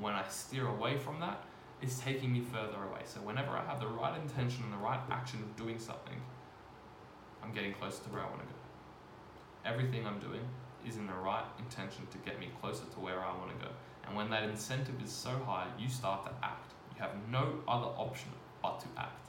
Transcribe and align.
when 0.00 0.14
I 0.14 0.26
steer 0.28 0.66
away 0.66 0.96
from 0.96 1.20
that, 1.20 1.44
it's 1.82 1.98
taking 1.98 2.32
me 2.32 2.40
further 2.40 2.82
away. 2.90 3.02
So 3.04 3.20
whenever 3.20 3.50
I 3.50 3.64
have 3.64 3.80
the 3.80 3.86
right 3.86 4.18
intention 4.20 4.64
and 4.64 4.72
the 4.72 4.78
right 4.78 5.00
action 5.10 5.40
of 5.40 5.56
doing 5.56 5.78
something, 5.78 6.20
I'm 7.42 7.52
getting 7.52 7.72
closer 7.72 8.02
to 8.04 8.10
where 8.10 8.22
I 8.22 8.26
want 8.26 8.40
to 8.40 8.46
go. 8.46 8.60
Everything 9.64 10.06
I'm 10.06 10.18
doing 10.18 10.42
is 10.86 10.96
in 10.96 11.06
the 11.06 11.14
right 11.14 11.44
intention 11.58 12.06
to 12.10 12.18
get 12.18 12.38
me 12.38 12.50
closer 12.60 12.84
to 12.84 13.00
where 13.00 13.20
I 13.20 13.36
want 13.36 13.50
to 13.58 13.64
go. 13.64 13.70
And 14.06 14.16
when 14.16 14.30
that 14.30 14.44
incentive 14.44 15.00
is 15.02 15.10
so 15.10 15.30
high, 15.46 15.66
you 15.78 15.88
start 15.88 16.24
to 16.24 16.32
act. 16.42 16.72
You 16.94 17.02
have 17.02 17.12
no 17.30 17.60
other 17.68 17.86
option 17.86 18.30
but 18.62 18.80
to 18.80 18.86
act. 18.96 19.26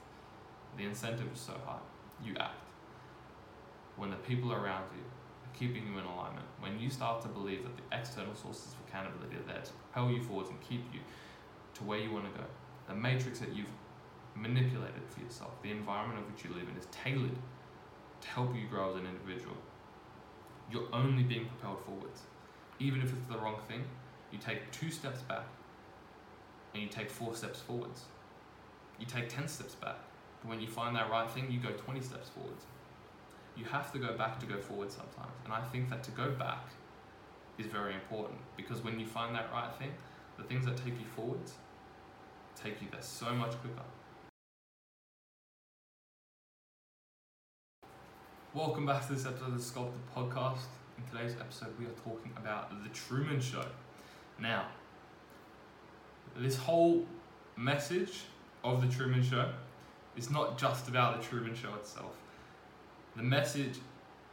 The 0.76 0.84
incentive 0.84 1.28
is 1.32 1.40
so 1.40 1.54
high, 1.66 1.78
you 2.24 2.34
act. 2.38 2.58
When 3.96 4.10
the 4.10 4.16
people 4.16 4.52
around 4.52 4.84
you 4.94 5.04
keeping 5.58 5.86
you 5.86 5.98
in 5.98 6.04
alignment, 6.04 6.46
when 6.60 6.78
you 6.78 6.90
start 6.90 7.22
to 7.22 7.28
believe 7.28 7.62
that 7.62 7.76
the 7.76 7.96
external 7.96 8.34
sources 8.34 8.72
of 8.72 8.88
accountability 8.88 9.36
are 9.36 9.52
there 9.52 9.62
to 9.62 9.72
propel 9.72 10.10
you 10.10 10.22
forwards 10.22 10.50
and 10.50 10.60
keep 10.60 10.82
you 10.92 11.00
to 11.74 11.84
where 11.84 11.98
you 11.98 12.12
want 12.12 12.32
to 12.32 12.38
go, 12.38 12.46
the 12.88 12.94
matrix 12.94 13.38
that 13.40 13.54
you've 13.54 13.66
manipulated 14.34 15.02
for 15.08 15.20
yourself, 15.20 15.50
the 15.62 15.70
environment 15.70 16.20
of 16.20 16.32
which 16.32 16.44
you 16.44 16.50
live 16.50 16.68
in 16.68 16.76
is 16.76 16.86
tailored 16.90 17.36
to 18.20 18.28
help 18.28 18.54
you 18.54 18.66
grow 18.68 18.90
as 18.90 18.96
an 18.96 19.06
individual. 19.06 19.56
You're 20.70 20.88
only 20.92 21.22
being 21.22 21.46
propelled 21.46 21.84
forwards. 21.84 22.22
Even 22.78 23.02
if 23.02 23.12
it's 23.12 23.26
the 23.26 23.38
wrong 23.38 23.60
thing, 23.68 23.84
you 24.30 24.38
take 24.38 24.70
two 24.72 24.90
steps 24.90 25.20
back 25.22 25.44
and 26.72 26.82
you 26.82 26.88
take 26.88 27.10
four 27.10 27.34
steps 27.34 27.60
forwards. 27.60 28.04
You 28.98 29.06
take 29.06 29.28
10 29.28 29.48
steps 29.48 29.74
back. 29.74 29.96
But 30.40 30.48
when 30.48 30.60
you 30.60 30.68
find 30.68 30.96
that 30.96 31.10
right 31.10 31.30
thing, 31.30 31.50
you 31.50 31.58
go 31.58 31.70
20 31.70 32.00
steps 32.00 32.28
forwards. 32.30 32.64
You 33.56 33.64
have 33.66 33.92
to 33.92 33.98
go 33.98 34.16
back 34.16 34.38
to 34.40 34.46
go 34.46 34.58
forward 34.58 34.90
sometimes. 34.90 35.32
And 35.44 35.52
I 35.52 35.60
think 35.60 35.90
that 35.90 36.02
to 36.04 36.10
go 36.12 36.30
back 36.30 36.64
is 37.58 37.66
very 37.66 37.94
important 37.94 38.38
because 38.56 38.82
when 38.82 38.98
you 38.98 39.06
find 39.06 39.34
that 39.34 39.50
right 39.52 39.70
thing, 39.78 39.92
the 40.38 40.44
things 40.44 40.64
that 40.64 40.76
take 40.78 40.98
you 40.98 41.06
forwards 41.14 41.54
take 42.56 42.80
you 42.80 42.88
there 42.90 43.02
so 43.02 43.32
much 43.32 43.52
quicker. 43.60 43.82
Welcome 48.54 48.84
back 48.84 49.06
to 49.06 49.14
this 49.14 49.24
episode 49.24 49.48
of 49.48 49.56
the 49.56 49.62
Sculpted 49.62 50.00
Podcast. 50.14 50.66
In 50.98 51.04
today's 51.10 51.36
episode, 51.40 51.68
we 51.78 51.86
are 51.86 51.96
talking 52.04 52.32
about 52.36 52.70
The 52.82 52.90
Truman 52.90 53.40
Show. 53.40 53.64
Now, 54.38 54.66
this 56.36 56.56
whole 56.56 57.06
message 57.56 58.24
of 58.62 58.82
The 58.82 58.94
Truman 58.94 59.22
Show 59.22 59.50
is 60.16 60.30
not 60.30 60.58
just 60.58 60.88
about 60.88 61.20
The 61.20 61.26
Truman 61.26 61.54
Show 61.54 61.74
itself. 61.74 62.14
The 63.16 63.22
message 63.22 63.78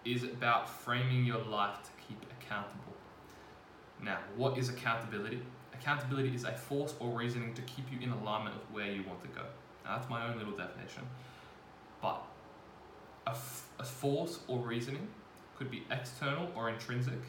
is 0.06 0.24
about 0.24 0.70
framing 0.70 1.26
your 1.26 1.44
life 1.44 1.78
to 1.84 1.90
keep 2.08 2.24
accountable. 2.40 2.94
Now, 4.02 4.20
what 4.38 4.58
is 4.58 4.70
accountability? 4.70 5.42
Accountability 5.74 6.34
is 6.34 6.46
a 6.46 6.54
force 6.54 6.96
or 7.00 7.10
reasoning 7.10 7.54
to 7.56 7.62
keep 7.64 7.92
you 7.92 8.00
in 8.00 8.12
alignment 8.12 8.56
with 8.56 8.72
where 8.72 8.92
you 8.92 9.04
want 9.04 9.22
to 9.24 9.28
go. 9.30 9.42
Now, 9.84 9.98
that's 9.98 10.10
my 10.10 10.28
own 10.28 10.38
little 10.38 10.56
definition. 10.56 11.04
But 12.02 12.22
a, 13.28 13.32
f- 13.32 13.68
a 13.80 13.84
force 13.84 14.40
or 14.48 14.60
reasoning 14.60 15.08
could 15.58 15.70
be 15.70 15.84
external 15.92 16.50
or 16.56 16.70
intrinsic 16.70 17.20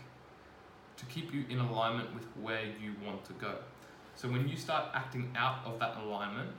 to 0.96 1.06
keep 1.06 1.34
you 1.34 1.44
in 1.48 1.58
alignment 1.58 2.14
with 2.14 2.24
where 2.40 2.64
you 2.64 2.94
want 3.04 3.24
to 3.24 3.32
go. 3.32 3.56
So 4.14 4.28
when 4.28 4.48
you 4.48 4.56
start 4.56 4.90
acting 4.94 5.32
out 5.36 5.64
of 5.64 5.80
that 5.80 5.96
alignment, 5.96 6.50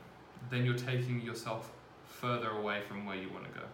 then 0.50 0.66
you're 0.66 0.76
taking 0.76 1.22
yourself 1.22 1.72
further 2.06 2.50
away 2.50 2.82
from 2.88 3.06
where 3.06 3.16
you 3.16 3.30
want 3.32 3.46
to 3.46 3.52
go. 3.52 3.66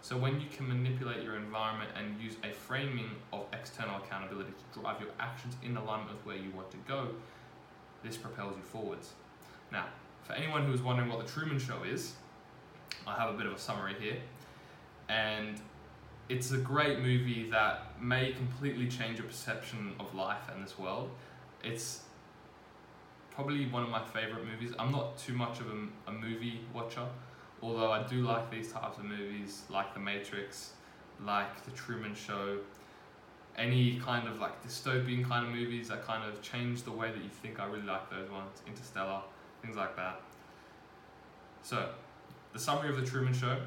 So 0.00 0.16
when 0.16 0.40
you 0.40 0.46
can 0.54 0.68
manipulate 0.68 1.22
your 1.22 1.36
environment 1.36 1.90
and 1.96 2.20
use 2.20 2.36
a 2.44 2.52
framing 2.52 3.10
of 3.32 3.46
external 3.52 3.96
accountability 3.96 4.52
to 4.52 4.80
drive 4.80 5.00
your 5.00 5.10
actions 5.18 5.56
in 5.62 5.76
alignment 5.76 6.16
with 6.16 6.26
where 6.26 6.36
you 6.36 6.50
want 6.54 6.70
to 6.70 6.76
go, 6.86 7.08
this 8.02 8.16
propels 8.16 8.56
you 8.56 8.62
forwards. 8.62 9.10
Now, 9.72 9.86
for 10.22 10.34
anyone 10.34 10.64
who 10.64 10.72
is 10.72 10.80
wondering 10.80 11.08
what 11.08 11.26
the 11.26 11.30
Truman 11.30 11.58
Show 11.58 11.82
is, 11.82 12.14
I 13.06 13.14
have 13.14 13.34
a 13.34 13.36
bit 13.36 13.46
of 13.46 13.52
a 13.52 13.58
summary 13.58 13.94
here. 14.00 14.16
And 15.08 15.60
it's 16.28 16.52
a 16.52 16.58
great 16.58 17.00
movie 17.00 17.48
that 17.50 18.00
may 18.00 18.32
completely 18.32 18.88
change 18.88 19.18
your 19.18 19.26
perception 19.26 19.94
of 19.98 20.14
life 20.14 20.42
and 20.52 20.64
this 20.64 20.78
world. 20.78 21.10
It's 21.64 22.02
probably 23.30 23.66
one 23.66 23.82
of 23.82 23.88
my 23.88 24.02
favorite 24.04 24.44
movies. 24.44 24.74
I'm 24.78 24.92
not 24.92 25.16
too 25.16 25.32
much 25.32 25.60
of 25.60 25.66
a, 25.68 26.10
a 26.10 26.12
movie 26.12 26.60
watcher, 26.74 27.06
although 27.62 27.92
I 27.92 28.02
do 28.02 28.22
like 28.22 28.50
these 28.50 28.72
types 28.72 28.98
of 28.98 29.04
movies, 29.04 29.62
like 29.68 29.94
The 29.94 30.00
Matrix, 30.00 30.72
like 31.24 31.64
The 31.64 31.70
Truman 31.72 32.14
Show, 32.14 32.58
any 33.56 33.98
kind 33.98 34.28
of 34.28 34.38
like 34.38 34.64
dystopian 34.64 35.28
kind 35.28 35.46
of 35.46 35.52
movies 35.52 35.88
that 35.88 36.06
kind 36.06 36.22
of 36.24 36.40
change 36.42 36.82
the 36.82 36.92
way 36.92 37.10
that 37.10 37.22
you 37.22 37.30
think. 37.42 37.58
I 37.58 37.66
really 37.66 37.82
like 37.82 38.08
those 38.10 38.30
ones, 38.30 38.62
Interstellar, 38.66 39.22
things 39.62 39.76
like 39.76 39.96
that. 39.96 40.20
So, 41.62 41.90
the 42.52 42.58
summary 42.58 42.88
of 42.88 42.96
The 42.96 43.04
Truman 43.04 43.34
Show 43.34 43.58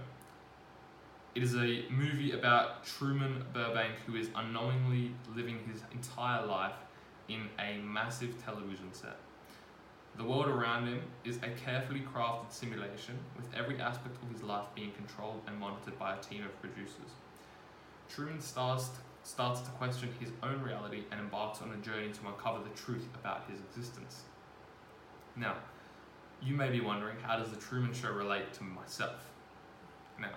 it 1.33 1.43
is 1.43 1.55
a 1.55 1.85
movie 1.89 2.33
about 2.33 2.83
Truman 2.85 3.45
Burbank 3.53 3.93
who 4.05 4.15
is 4.15 4.29
unknowingly 4.35 5.11
living 5.33 5.59
his 5.71 5.81
entire 5.93 6.45
life 6.45 6.75
in 7.29 7.47
a 7.57 7.77
massive 7.77 8.43
television 8.43 8.91
set. 8.91 9.15
The 10.17 10.23
world 10.23 10.47
around 10.47 10.87
him 10.87 11.01
is 11.23 11.37
a 11.37 11.49
carefully 11.63 12.03
crafted 12.13 12.51
simulation 12.51 13.17
with 13.35 13.47
every 13.55 13.79
aspect 13.79 14.15
of 14.21 14.31
his 14.31 14.43
life 14.43 14.65
being 14.75 14.91
controlled 14.91 15.41
and 15.47 15.57
monitored 15.57 15.97
by 15.97 16.15
a 16.15 16.21
team 16.21 16.43
of 16.43 16.61
producers. 16.61 17.11
Truman 18.09 18.41
starts, 18.41 18.89
starts 19.23 19.61
to 19.61 19.69
question 19.71 20.09
his 20.19 20.29
own 20.43 20.61
reality 20.61 21.03
and 21.11 21.19
embarks 21.19 21.61
on 21.61 21.71
a 21.71 21.77
journey 21.77 22.11
to 22.11 22.27
uncover 22.27 22.59
the 22.61 22.75
truth 22.75 23.07
about 23.15 23.49
his 23.49 23.59
existence. 23.61 24.23
Now, 25.35 25.55
you 26.41 26.55
may 26.55 26.69
be 26.69 26.81
wondering 26.81 27.17
how 27.21 27.37
does 27.37 27.49
the 27.49 27.59
Truman 27.59 27.93
Show 27.93 28.11
relate 28.11 28.53
to 28.53 28.63
myself? 28.63 29.29
Now, 30.19 30.33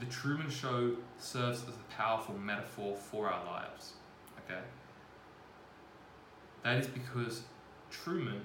the 0.00 0.06
Truman 0.06 0.50
Show 0.50 0.96
serves 1.18 1.62
as 1.62 1.74
a 1.74 1.96
powerful 1.96 2.36
metaphor 2.36 2.96
for 2.96 3.30
our 3.30 3.44
lives. 3.44 3.92
Okay? 4.44 4.60
That 6.64 6.78
is 6.78 6.86
because 6.86 7.42
Truman 7.90 8.40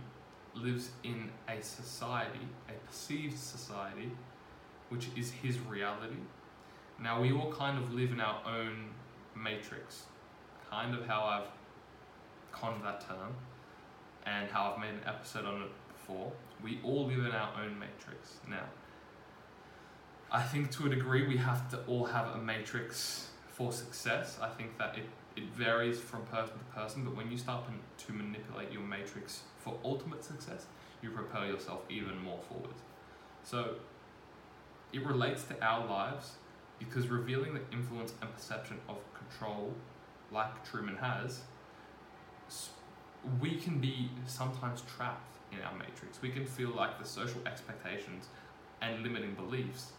lives 0.56 0.90
in 1.04 1.30
a 1.48 1.62
society, 1.62 2.48
a 2.68 2.74
perceived 2.88 3.38
society, 3.38 4.12
which 4.90 5.08
is 5.18 5.32
his 5.32 5.60
reality. 5.60 6.18
Now, 7.02 7.22
we 7.22 7.32
all 7.32 7.52
kind 7.52 7.78
of 7.78 7.94
live 7.94 8.12
in 8.12 8.20
our 8.20 8.42
own 8.46 8.90
matrix, 9.36 10.04
kind 10.70 10.96
of 10.96 11.06
how 11.06 11.24
I've 11.24 11.48
conned 12.52 12.84
that 12.84 13.02
term 13.08 13.36
and 14.26 14.50
how 14.50 14.74
I've 14.74 14.82
made 14.82 14.94
an 14.94 15.02
episode 15.06 15.46
on 15.46 15.62
it 15.62 15.72
before. 15.94 16.32
We 16.64 16.80
all 16.84 17.06
live 17.06 17.20
in 17.20 17.32
our 17.32 17.54
own 17.64 17.80
matrix. 17.80 18.40
Now, 18.50 18.66
I 20.32 20.44
think 20.44 20.72
to 20.72 20.88
a 20.88 20.90
degree 20.90 21.28
we 21.28 21.38
have 21.38 21.70
to 21.72 21.80
all 21.88 22.06
have 22.06 22.36
a 22.36 22.38
matrix 22.38 23.30
for 23.60 23.74
success. 23.74 24.40
I 24.42 24.48
think 24.48 24.78
that 24.78 24.98
it, 24.98 25.04
it 25.36 25.50
varies 25.54 26.00
from 26.00 26.24
person 26.28 26.54
to 26.58 26.80
person, 26.80 27.04
but 27.04 27.16
when 27.16 27.30
you 27.30 27.38
start 27.38 27.66
to 27.98 28.14
manipulate 28.14 28.72
your 28.72 28.82
matrix 28.82 29.42
for 29.60 29.78
ultimate 29.84 30.24
success, 30.24 30.66
you 31.04 31.10
propel 31.10 31.46
yourself 31.46 31.82
even 31.90 32.18
more 32.24 32.40
forward. 32.48 32.76
So 33.44 33.76
it 34.94 35.06
relates 35.06 35.44
to 35.44 35.62
our 35.62 35.86
lives 35.86 36.32
because 36.80 37.10
revealing 37.10 37.54
the 37.54 37.62
influence 37.74 38.14
and 38.22 38.34
perception 38.34 38.78
of 38.88 38.98
control, 39.14 39.74
like 40.32 40.64
Truman 40.64 40.96
has, 40.96 41.42
we 43.42 43.56
can 43.58 43.80
be 43.80 44.10
sometimes 44.26 44.84
trapped 44.96 45.36
in 45.52 45.60
our 45.64 45.74
matrix. 45.74 46.22
We 46.22 46.30
can 46.30 46.46
feel 46.46 46.70
like 46.70 46.98
the 46.98 47.06
social 47.06 47.42
expectations 47.46 48.28
and 48.82 49.04
limiting 49.04 49.34
beliefs 49.34 49.92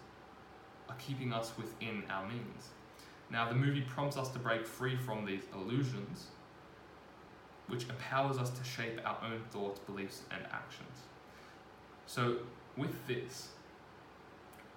are 0.88 0.96
keeping 0.98 1.34
us 1.34 1.52
within 1.58 2.04
our 2.08 2.26
means. 2.26 2.70
Now, 3.30 3.48
the 3.48 3.54
movie 3.54 3.82
prompts 3.82 4.16
us 4.16 4.28
to 4.30 4.38
break 4.38 4.66
free 4.66 4.96
from 4.96 5.24
these 5.24 5.42
illusions, 5.54 6.26
which 7.68 7.84
empowers 7.88 8.38
us 8.38 8.50
to 8.50 8.64
shape 8.64 9.00
our 9.04 9.18
own 9.24 9.40
thoughts, 9.50 9.78
beliefs, 9.80 10.22
and 10.32 10.44
actions. 10.52 11.06
So, 12.06 12.38
with 12.76 13.06
this, 13.06 13.48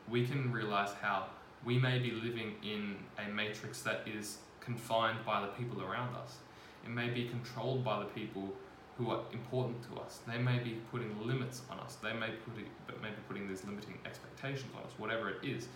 we 0.08 0.26
can 0.26 0.52
realize 0.52 0.92
how 1.02 1.28
we 1.66 1.80
may 1.80 1.98
be 1.98 2.12
living 2.12 2.56
in 2.64 2.98
a 3.18 3.30
matrix 3.30 3.82
that 3.82 4.02
is 4.06 4.38
confined 4.60 5.20
by 5.26 5.42
the 5.42 5.48
people 5.48 5.82
around 5.82 6.16
us. 6.16 6.38
It 6.86 6.92
may 6.92 7.10
be 7.10 7.28
controlled 7.28 7.84
by 7.84 8.00
the 8.00 8.06
people 8.06 8.54
who 8.98 9.10
are 9.10 9.22
important 9.32 9.78
to 9.90 10.00
us. 10.00 10.20
They 10.28 10.38
may 10.38 10.60
be 10.60 10.78
putting 10.92 11.26
limits 11.26 11.64
on 11.72 11.80
us. 11.80 11.96
They 11.96 12.14
may, 12.14 12.30
put 12.46 12.60
it, 12.60 12.68
but 12.86 13.02
may 13.02 13.10
be 13.10 13.16
putting 13.28 13.48
these 13.48 13.64
limiting 13.66 13.98
expectations 14.06 14.72
on 14.78 14.84
us, 14.84 14.92
whatever 14.98 15.30
it 15.30 15.38
is 15.42 15.68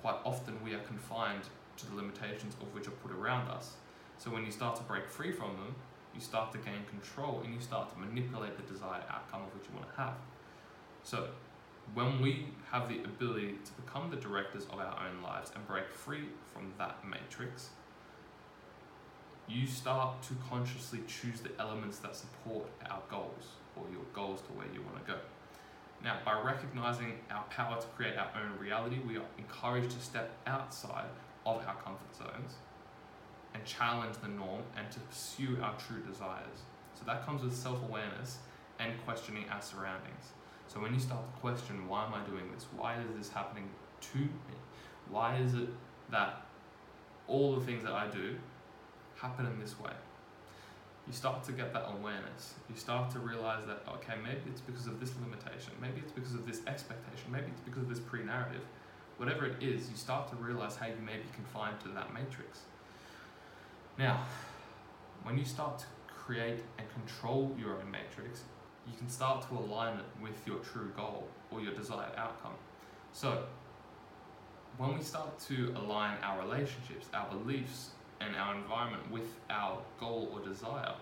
quite 0.00 0.16
often 0.24 0.54
we 0.64 0.74
are 0.74 0.80
confined 0.80 1.42
to 1.78 1.86
the 1.86 1.94
limitations 1.96 2.54
of 2.60 2.72
which 2.74 2.86
are 2.86 2.92
put 3.02 3.12
around 3.12 3.48
us. 3.48 3.74
So 4.18 4.30
when 4.30 4.44
you 4.44 4.50
start 4.50 4.76
to 4.76 4.82
break 4.82 5.08
free 5.08 5.32
from 5.32 5.56
them, 5.56 5.74
you 6.14 6.20
start 6.20 6.52
to 6.52 6.58
gain 6.58 6.84
control 6.88 7.40
and 7.44 7.54
you 7.54 7.60
start 7.60 7.90
to 7.92 7.98
manipulate 7.98 8.56
the 8.56 8.72
desired 8.72 9.04
outcome 9.10 9.42
of 9.42 9.54
which 9.54 9.68
you 9.68 9.76
want 9.78 9.88
to 9.88 10.00
have. 10.00 10.14
So 11.02 11.28
when 11.94 12.20
we 12.20 12.46
have 12.70 12.88
the 12.88 12.98
ability 13.04 13.56
to 13.64 13.72
become 13.82 14.10
the 14.10 14.16
directors 14.16 14.64
of 14.64 14.78
our 14.78 14.98
own 15.08 15.22
lives 15.22 15.52
and 15.54 15.66
break 15.66 15.88
free 15.92 16.24
from 16.52 16.72
that 16.78 16.98
matrix, 17.04 17.70
you 19.48 19.66
start 19.66 20.22
to 20.22 20.34
consciously 20.48 21.00
choose 21.08 21.40
the 21.40 21.50
elements 21.58 21.98
that 21.98 22.14
support 22.14 22.66
our 22.88 23.02
goals 23.10 23.56
or 23.76 23.84
your 23.90 24.04
goals 24.12 24.40
to 24.42 24.52
where 24.52 24.66
you 24.72 24.80
want 24.82 25.04
to 25.04 25.12
go. 25.12 25.18
Now, 26.02 26.18
by 26.24 26.40
recognizing 26.40 27.14
our 27.30 27.44
power 27.44 27.80
to 27.80 27.86
create 27.88 28.16
our 28.16 28.30
own 28.36 28.58
reality, 28.58 28.98
we 29.06 29.16
are 29.16 29.26
encouraged 29.38 29.90
to 29.90 30.00
step 30.00 30.30
outside 30.46 31.06
of 31.46 31.66
our 31.66 31.76
comfort 31.76 32.14
zones 32.16 32.54
and 33.54 33.64
challenge 33.64 34.16
the 34.22 34.28
norm 34.28 34.62
and 34.76 34.90
to 34.90 35.00
pursue 35.00 35.58
our 35.62 35.74
true 35.76 36.00
desires. 36.00 36.64
So 36.94 37.04
that 37.06 37.24
comes 37.24 37.42
with 37.42 37.54
self 37.54 37.82
awareness 37.82 38.38
and 38.78 38.92
questioning 39.04 39.44
our 39.50 39.62
surroundings. 39.62 40.32
So 40.68 40.80
when 40.80 40.94
you 40.94 41.00
start 41.00 41.24
to 41.24 41.40
question, 41.40 41.88
why 41.88 42.06
am 42.06 42.14
I 42.14 42.20
doing 42.28 42.50
this? 42.54 42.66
Why 42.76 42.96
is 42.96 43.16
this 43.16 43.30
happening 43.32 43.68
to 44.12 44.18
me? 44.18 44.56
Why 45.08 45.36
is 45.36 45.54
it 45.54 45.68
that 46.10 46.42
all 47.26 47.56
the 47.56 47.64
things 47.64 47.82
that 47.82 47.92
I 47.92 48.06
do 48.06 48.36
happen 49.16 49.46
in 49.46 49.58
this 49.58 49.78
way? 49.80 49.92
You 51.06 51.12
start 51.12 51.42
to 51.44 51.52
get 51.52 51.72
that 51.72 51.86
awareness. 51.88 52.54
You 52.68 52.76
start 52.76 53.10
to 53.12 53.18
realize 53.18 53.66
that, 53.66 53.82
okay, 53.94 54.14
maybe 54.22 54.42
it's 54.46 54.60
because 54.60 54.86
of 54.86 55.00
this 55.00 55.10
limitation. 55.20 55.72
Maybe 55.80 55.98
it's 55.98 56.12
because 56.12 56.34
of 56.34 56.46
this 56.46 56.60
expectation. 56.68 57.32
Maybe 57.32 57.46
it's 57.48 57.62
because 57.62 57.82
of 57.82 57.88
this 57.88 57.98
pre 57.98 58.22
narrative. 58.22 58.62
Whatever 59.20 59.44
it 59.44 59.62
is, 59.62 59.90
you 59.90 59.96
start 59.96 60.30
to 60.30 60.36
realize 60.36 60.76
how 60.76 60.86
you 60.86 60.96
may 61.04 61.18
be 61.18 61.28
confined 61.34 61.78
to 61.80 61.88
that 61.88 62.14
matrix. 62.14 62.60
Now, 63.98 64.24
when 65.24 65.36
you 65.36 65.44
start 65.44 65.78
to 65.80 65.84
create 66.08 66.60
and 66.78 66.88
control 66.94 67.54
your 67.58 67.72
own 67.72 67.90
matrix, 67.90 68.44
you 68.90 68.96
can 68.96 69.10
start 69.10 69.46
to 69.50 69.58
align 69.58 69.98
it 69.98 70.22
with 70.22 70.46
your 70.46 70.56
true 70.60 70.90
goal 70.96 71.28
or 71.50 71.60
your 71.60 71.74
desired 71.74 72.16
outcome. 72.16 72.54
So, 73.12 73.44
when 74.78 74.96
we 74.96 75.04
start 75.04 75.38
to 75.48 75.74
align 75.76 76.16
our 76.22 76.40
relationships, 76.40 77.08
our 77.12 77.28
beliefs, 77.28 77.90
and 78.22 78.34
our 78.36 78.54
environment 78.54 79.10
with 79.10 79.28
our 79.50 79.80
goal 79.98 80.30
or 80.32 80.40
desire, 80.40 80.94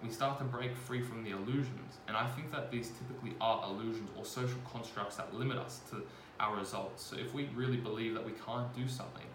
we 0.00 0.10
start 0.10 0.38
to 0.38 0.44
break 0.44 0.76
free 0.76 1.02
from 1.02 1.24
the 1.24 1.30
illusions. 1.30 1.98
And 2.06 2.16
I 2.16 2.28
think 2.28 2.52
that 2.52 2.70
these 2.70 2.90
typically 2.90 3.34
are 3.40 3.68
illusions 3.68 4.10
or 4.16 4.24
social 4.24 4.60
constructs 4.70 5.16
that 5.16 5.34
limit 5.34 5.58
us 5.58 5.80
to 5.90 6.04
our 6.40 6.56
results. 6.56 7.04
So 7.04 7.16
if 7.16 7.34
we 7.34 7.48
really 7.54 7.76
believe 7.76 8.14
that 8.14 8.24
we 8.24 8.32
can't 8.32 8.74
do 8.74 8.88
something, 8.88 9.26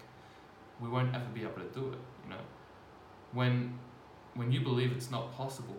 we 0.80 0.88
won't 0.88 1.14
ever 1.14 1.26
be 1.34 1.42
able 1.42 1.60
to 1.60 1.68
do 1.74 1.88
it, 1.88 1.98
you 2.24 2.30
know. 2.30 2.40
When 3.32 3.78
when 4.34 4.52
you 4.52 4.60
believe 4.60 4.92
it's 4.92 5.10
not 5.10 5.34
possible, 5.34 5.76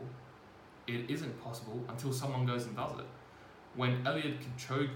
it 0.88 1.10
isn't 1.10 1.42
possible 1.44 1.80
until 1.88 2.12
someone 2.12 2.46
goes 2.46 2.66
and 2.66 2.76
does 2.76 3.00
it. 3.00 3.06
When 3.76 4.04
Eliud 4.04 4.38
Kipchoge 4.40 4.90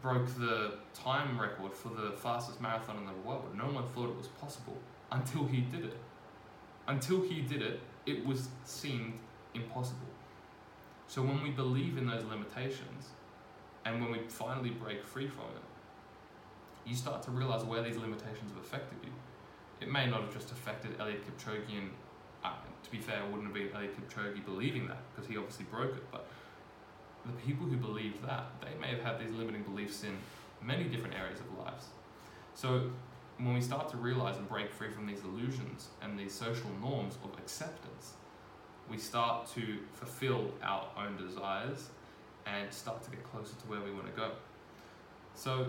broke 0.00 0.26
the 0.38 0.74
time 0.94 1.38
record 1.38 1.74
for 1.74 1.88
the 1.88 2.12
fastest 2.16 2.60
marathon 2.60 2.96
in 2.98 3.06
the 3.06 3.28
world, 3.28 3.44
no 3.56 3.64
one 3.64 3.84
thought 3.88 4.08
it 4.08 4.16
was 4.16 4.28
possible 4.28 4.76
until 5.12 5.44
he 5.44 5.60
did 5.60 5.84
it. 5.84 5.98
Until 6.88 7.20
he 7.20 7.42
did 7.42 7.62
it, 7.62 7.80
it 8.06 8.24
was 8.24 8.48
seemed 8.64 9.18
impossible. 9.54 10.06
So 11.08 11.22
when 11.22 11.42
we 11.42 11.50
believe 11.50 11.98
in 11.98 12.06
those 12.06 12.24
limitations, 12.24 13.10
and 13.86 14.00
when 14.00 14.10
we 14.10 14.18
finally 14.28 14.70
break 14.70 15.04
free 15.04 15.28
from 15.28 15.44
it, 15.44 15.62
you 16.84 16.96
start 16.96 17.22
to 17.22 17.30
realize 17.30 17.64
where 17.64 17.82
these 17.82 17.96
limitations 17.96 18.50
have 18.52 18.62
affected 18.62 18.98
you. 19.04 19.10
It 19.80 19.90
may 19.90 20.06
not 20.06 20.22
have 20.22 20.32
just 20.32 20.50
affected 20.50 20.98
Eliud 20.98 21.20
Kipchoge, 21.20 21.70
and 21.70 21.90
uh, 22.44 22.50
to 22.82 22.90
be 22.90 22.98
fair, 22.98 23.22
it 23.22 23.26
wouldn't 23.30 23.44
have 23.44 23.54
been 23.54 23.68
Eliud 23.68 23.90
Kipchoge 23.94 24.44
believing 24.44 24.88
that 24.88 24.98
because 25.14 25.30
he 25.30 25.36
obviously 25.36 25.66
broke 25.70 25.94
it. 25.94 26.04
But 26.10 26.26
the 27.24 27.32
people 27.46 27.66
who 27.66 27.76
believed 27.76 28.26
that, 28.26 28.46
they 28.60 28.78
may 28.80 28.88
have 28.88 29.02
had 29.02 29.20
these 29.20 29.32
limiting 29.32 29.62
beliefs 29.62 30.02
in 30.02 30.16
many 30.60 30.84
different 30.84 31.14
areas 31.14 31.38
of 31.38 31.64
lives. 31.64 31.86
So 32.54 32.90
when 33.38 33.54
we 33.54 33.60
start 33.60 33.88
to 33.90 33.96
realize 33.96 34.36
and 34.36 34.48
break 34.48 34.72
free 34.72 34.90
from 34.90 35.06
these 35.06 35.20
illusions 35.22 35.88
and 36.02 36.18
these 36.18 36.32
social 36.32 36.70
norms 36.80 37.18
of 37.22 37.38
acceptance, 37.38 38.14
we 38.90 38.98
start 38.98 39.46
to 39.54 39.78
fulfill 39.94 40.52
our 40.62 40.88
own 40.96 41.16
desires 41.16 41.90
and 42.46 42.72
start 42.72 43.02
to 43.02 43.10
get 43.10 43.22
closer 43.30 43.54
to 43.54 43.66
where 43.66 43.80
we 43.80 43.92
want 43.92 44.06
to 44.06 44.12
go. 44.12 44.32
So, 45.34 45.66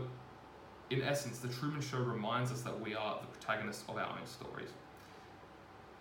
in 0.89 1.01
essence, 1.01 1.39
the 1.39 1.49
Truman 1.49 1.81
Show 1.81 1.97
reminds 1.97 2.51
us 2.51 2.61
that 2.61 2.79
we 2.79 2.95
are 2.95 3.19
the 3.19 3.27
protagonists 3.27 3.83
of 3.89 3.97
our 3.97 4.07
own 4.07 4.25
stories. 4.25 4.69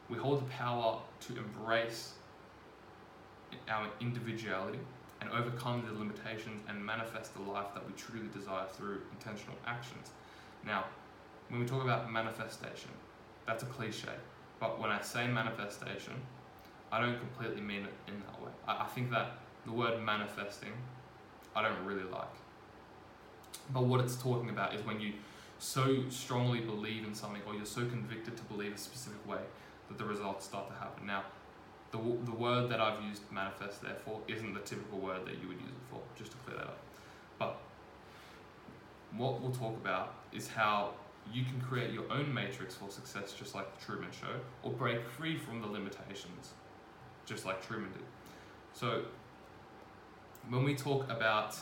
We 0.09 0.19
hold 0.19 0.41
the 0.41 0.51
power 0.51 0.99
to 1.23 1.37
embrace 1.37 2.13
our 3.69 3.89
individuality 4.01 4.79
and 5.21 5.31
overcome 5.31 5.85
the 5.87 5.99
limitations 5.99 6.63
and 6.69 6.85
manifest 6.85 7.35
the 7.35 7.43
life 7.43 7.67
that 7.75 7.85
we 7.87 7.93
truly 7.95 8.29
desire 8.33 8.67
through 8.73 9.01
intentional 9.13 9.57
actions. 9.67 10.11
Now, 10.65 10.85
when 11.49 11.61
we 11.61 11.67
talk 11.67 11.83
about 11.83 12.13
manifestation, 12.13 12.91
that's 13.47 13.63
a 13.63 13.67
cliche. 13.67 14.09
But 14.61 14.81
when 14.81 14.91
I 14.91 15.01
say 15.03 15.27
manifestation, 15.27 16.15
I 16.93 17.01
don't 17.01 17.19
completely 17.19 17.61
mean 17.61 17.83
it 17.83 17.95
in 18.09 18.21
that 18.21 18.41
way. 18.41 18.51
I, 18.67 18.85
I 18.85 18.87
think 18.87 19.11
that 19.11 19.39
the 19.67 19.73
word 19.73 20.03
manifesting, 20.03 20.73
I 21.55 21.63
don't 21.63 21.85
really 21.85 22.09
like. 22.11 22.35
But 23.73 23.85
what 23.85 24.01
it's 24.01 24.17
talking 24.17 24.49
about 24.51 24.75
is 24.75 24.85
when 24.87 25.01
you 25.01 25.13
so 25.59 26.09
strongly 26.09 26.61
believe 26.61 27.05
in 27.05 27.15
something 27.15 27.43
or 27.47 27.55
you're 27.55 27.65
so 27.65 27.81
convicted 27.87 28.37
to 28.37 28.43
believe 28.45 28.75
a 28.75 28.79
specific 28.79 29.27
way 29.27 29.41
that 29.89 29.99
the 29.99 30.05
results 30.05 30.45
start 30.45 30.69
to 30.69 30.75
happen. 30.75 31.07
Now, 31.07 31.25
the, 31.91 31.99
the 31.99 32.33
word 32.33 32.69
that 32.71 32.81
I've 32.81 33.03
used 33.03 33.23
manifest 33.31 33.83
therefore 33.83 34.21
isn't 34.29 34.55
the 34.55 34.61
typical 34.61 34.99
word 34.99 35.25
that 35.27 35.41
you 35.41 35.49
would 35.49 35.61
use 35.61 35.71
it 35.71 35.91
for, 35.91 36.01
just 36.17 36.33
to 36.33 36.37
clear 36.39 36.59
that 36.59 36.67
up. 36.67 36.79
But 37.39 37.59
what 39.17 39.41
we'll 39.41 39.53
talk 39.53 39.77
about 39.77 40.15
is 40.33 40.49
how 40.49 40.93
you 41.33 41.45
can 41.45 41.61
create 41.61 41.93
your 41.93 42.11
own 42.11 42.33
matrix 42.33 42.75
for 42.75 42.91
success, 42.91 43.33
just 43.33 43.55
like 43.55 43.79
the 43.79 43.85
Truman 43.85 44.11
Show, 44.13 44.41
or 44.63 44.73
break 44.73 45.09
free 45.09 45.39
from 45.39 45.61
the 45.61 45.67
limitations, 45.67 46.53
just 47.25 47.45
like 47.45 47.67
Truman 47.67 47.91
did. 47.93 48.03
So, 48.75 49.03
when 50.49 50.65
we 50.65 50.75
talk 50.75 51.11
about 51.11 51.57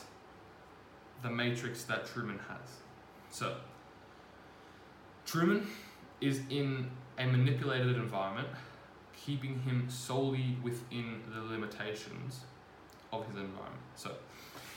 the 1.23 1.31
matrix 1.31 1.85
that 1.85 2.07
Truman 2.07 2.39
has, 2.49 2.69
so 3.31 3.57
Truman 5.27 5.67
is 6.21 6.41
in 6.51 6.91
a 7.19 7.27
manipulated 7.27 7.97
environment, 7.97 8.49
keeping 9.17 9.61
him 9.61 9.87
solely 9.89 10.57
within 10.63 11.21
the 11.33 11.41
limitations 11.41 12.41
of 13.13 13.27
his 13.27 13.37
environment. 13.37 13.81
So, 13.95 14.13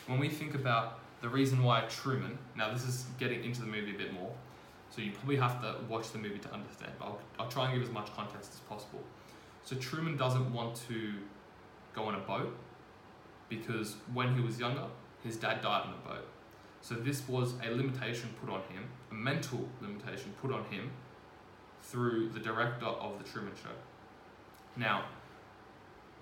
when 0.08 0.20
we 0.20 0.30
think 0.30 0.56
about 0.56 1.00
the 1.22 1.30
reason 1.30 1.64
why 1.64 1.82
Truman, 1.90 2.38
now 2.56 2.72
this 2.72 2.84
is 2.84 3.06
getting 3.20 3.44
into 3.44 3.62
the 3.62 3.68
movie 3.68 3.94
a 3.94 3.98
bit 3.98 4.14
more, 4.14 4.32
so 4.90 5.02
you 5.02 5.12
probably 5.12 5.36
have 5.36 5.62
to 5.62 5.76
watch 5.90 6.12
the 6.12 6.18
movie 6.18 6.40
to 6.40 6.54
understand, 6.54 6.94
but 6.98 7.06
I'll, 7.06 7.20
I'll 7.40 7.50
try 7.50 7.66
and 7.66 7.74
give 7.74 7.88
as 7.88 7.94
much 7.94 8.14
context 8.16 8.52
as 8.54 8.60
possible. 8.62 9.02
So 9.64 9.76
Truman 9.76 10.16
doesn't 10.16 10.54
want 10.54 10.76
to 10.88 11.14
go 11.94 12.04
on 12.04 12.16
a 12.16 12.20
boat 12.20 12.56
because 13.50 13.96
when 14.14 14.36
he 14.36 14.42
was 14.42 14.60
younger, 14.60 14.86
his 15.24 15.38
dad 15.38 15.62
died 15.62 15.84
on 15.88 15.94
a 15.94 16.08
boat. 16.08 16.28
So 16.82 16.96
this 16.96 17.28
was 17.28 17.54
a 17.66 17.70
limitation 17.70 18.30
put 18.42 18.50
on 18.50 18.62
him, 18.62 18.84
a 19.12 19.14
mental 19.14 19.68
limitation 19.82 20.34
put 20.42 20.52
on 20.52 20.64
him 20.66 20.92
through 21.82 22.30
the 22.30 22.40
director 22.40 22.86
of 22.86 23.18
the 23.18 23.30
Truman 23.30 23.54
Show. 23.56 23.70
Now, 24.76 25.06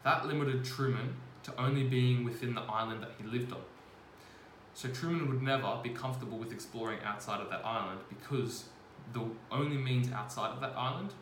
that 0.03 0.25
limited 0.25 0.63
Truman 0.63 1.15
to 1.43 1.61
only 1.61 1.83
being 1.83 2.23
within 2.23 2.55
the 2.55 2.61
island 2.61 3.03
that 3.03 3.11
he 3.17 3.27
lived 3.27 3.51
on. 3.51 3.61
So 4.73 4.89
Truman 4.89 5.29
would 5.29 5.41
never 5.41 5.79
be 5.83 5.89
comfortable 5.89 6.37
with 6.37 6.51
exploring 6.51 6.99
outside 7.03 7.41
of 7.41 7.49
that 7.49 7.65
island 7.65 8.01
because 8.09 8.65
the 9.13 9.23
only 9.51 9.77
means 9.77 10.11
outside 10.11 10.51
of 10.51 10.61
that 10.61 10.73
island 10.75 11.13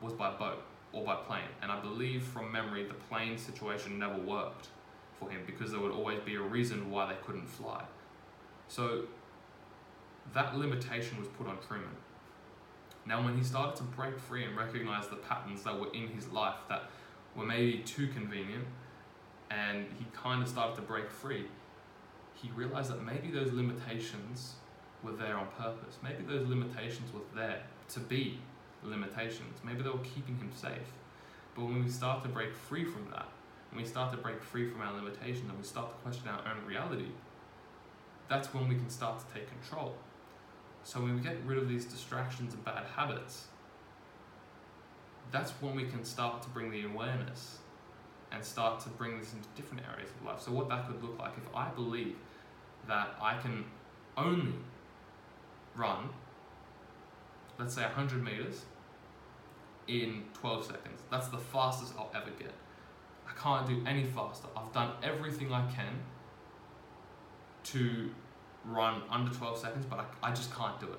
was 0.00 0.12
by 0.12 0.32
boat 0.32 0.62
or 0.92 1.04
by 1.04 1.16
plane. 1.16 1.48
And 1.62 1.70
I 1.70 1.80
believe 1.80 2.22
from 2.24 2.50
memory 2.50 2.84
the 2.84 2.94
plane 2.94 3.38
situation 3.38 3.98
never 3.98 4.18
worked 4.18 4.68
for 5.24 5.30
him 5.30 5.42
because 5.46 5.72
there 5.72 5.80
would 5.80 5.92
always 5.92 6.20
be 6.20 6.36
a 6.36 6.40
reason 6.40 6.90
why 6.90 7.12
they 7.12 7.18
couldn't 7.24 7.48
fly. 7.48 7.84
So 8.68 9.04
that 10.32 10.56
limitation 10.56 11.18
was 11.18 11.28
put 11.28 11.46
on 11.46 11.58
Truman. 11.66 11.88
Now, 13.06 13.22
when 13.22 13.36
he 13.36 13.44
started 13.44 13.76
to 13.76 13.82
break 13.82 14.18
free 14.18 14.44
and 14.44 14.56
recognize 14.56 15.08
the 15.08 15.16
patterns 15.16 15.62
that 15.64 15.78
were 15.78 15.92
in 15.92 16.08
his 16.08 16.28
life 16.28 16.56
that 16.68 16.84
were 17.36 17.44
maybe 17.44 17.82
too 17.84 18.08
convenient, 18.08 18.64
and 19.50 19.86
he 19.98 20.06
kind 20.14 20.42
of 20.42 20.48
started 20.48 20.74
to 20.76 20.82
break 20.82 21.10
free, 21.10 21.44
he 22.34 22.50
realized 22.52 22.90
that 22.90 23.04
maybe 23.04 23.30
those 23.30 23.52
limitations 23.52 24.54
were 25.02 25.12
there 25.12 25.36
on 25.36 25.46
purpose. 25.58 25.98
Maybe 26.02 26.24
those 26.26 26.48
limitations 26.48 27.12
were 27.12 27.20
there 27.34 27.62
to 27.90 28.00
be 28.00 28.38
limitations. 28.82 29.58
Maybe 29.62 29.82
they 29.82 29.90
were 29.90 29.98
keeping 29.98 30.36
him 30.36 30.50
safe. 30.54 30.92
But 31.54 31.66
when 31.66 31.84
we 31.84 31.90
start 31.90 32.22
to 32.22 32.28
break 32.28 32.54
free 32.54 32.84
from 32.84 33.06
that, 33.12 33.28
when 33.74 33.82
we 33.82 33.88
start 33.88 34.12
to 34.12 34.18
break 34.18 34.40
free 34.40 34.70
from 34.70 34.80
our 34.82 34.94
limitations 34.94 35.48
and 35.48 35.58
we 35.58 35.64
start 35.64 35.90
to 35.90 35.96
question 35.96 36.28
our 36.28 36.40
own 36.52 36.64
reality, 36.64 37.08
that's 38.28 38.54
when 38.54 38.68
we 38.68 38.76
can 38.76 38.88
start 38.88 39.18
to 39.18 39.34
take 39.34 39.48
control. 39.48 39.96
So 40.84 41.00
when 41.00 41.16
we 41.16 41.20
get 41.20 41.36
rid 41.44 41.58
of 41.58 41.68
these 41.68 41.84
distractions 41.84 42.54
and 42.54 42.64
bad 42.64 42.84
habits, 42.94 43.46
that's 45.32 45.50
when 45.60 45.74
we 45.74 45.86
can 45.86 46.04
start 46.04 46.42
to 46.42 46.48
bring 46.50 46.70
the 46.70 46.84
awareness 46.84 47.58
and 48.30 48.44
start 48.44 48.78
to 48.80 48.88
bring 48.90 49.18
this 49.18 49.32
into 49.32 49.48
different 49.56 49.82
areas 49.92 50.10
of 50.20 50.26
life. 50.26 50.40
So 50.40 50.52
what 50.52 50.68
that 50.68 50.86
could 50.86 51.02
look 51.02 51.18
like 51.18 51.32
if 51.36 51.54
I 51.54 51.68
believe 51.70 52.14
that 52.86 53.08
I 53.20 53.38
can 53.38 53.64
only 54.16 54.54
run, 55.74 56.10
let's 57.58 57.74
say 57.74 57.82
100 57.82 58.22
meters, 58.22 58.62
in 59.88 60.22
12 60.34 60.66
seconds. 60.66 61.02
That's 61.10 61.28
the 61.28 61.38
fastest 61.38 61.94
I'll 61.98 62.10
ever 62.14 62.30
get. 62.38 62.52
I 63.44 63.58
can't 63.58 63.68
do 63.68 63.82
any 63.86 64.04
faster. 64.04 64.48
I've 64.56 64.72
done 64.72 64.92
everything 65.02 65.52
I 65.52 65.70
can 65.70 66.00
to 67.64 68.10
run 68.64 69.02
under 69.10 69.32
12 69.32 69.58
seconds, 69.58 69.84
but 69.84 69.98
I, 69.98 70.28
I 70.28 70.30
just 70.30 70.54
can't 70.54 70.78
do 70.80 70.86
it. 70.86 70.98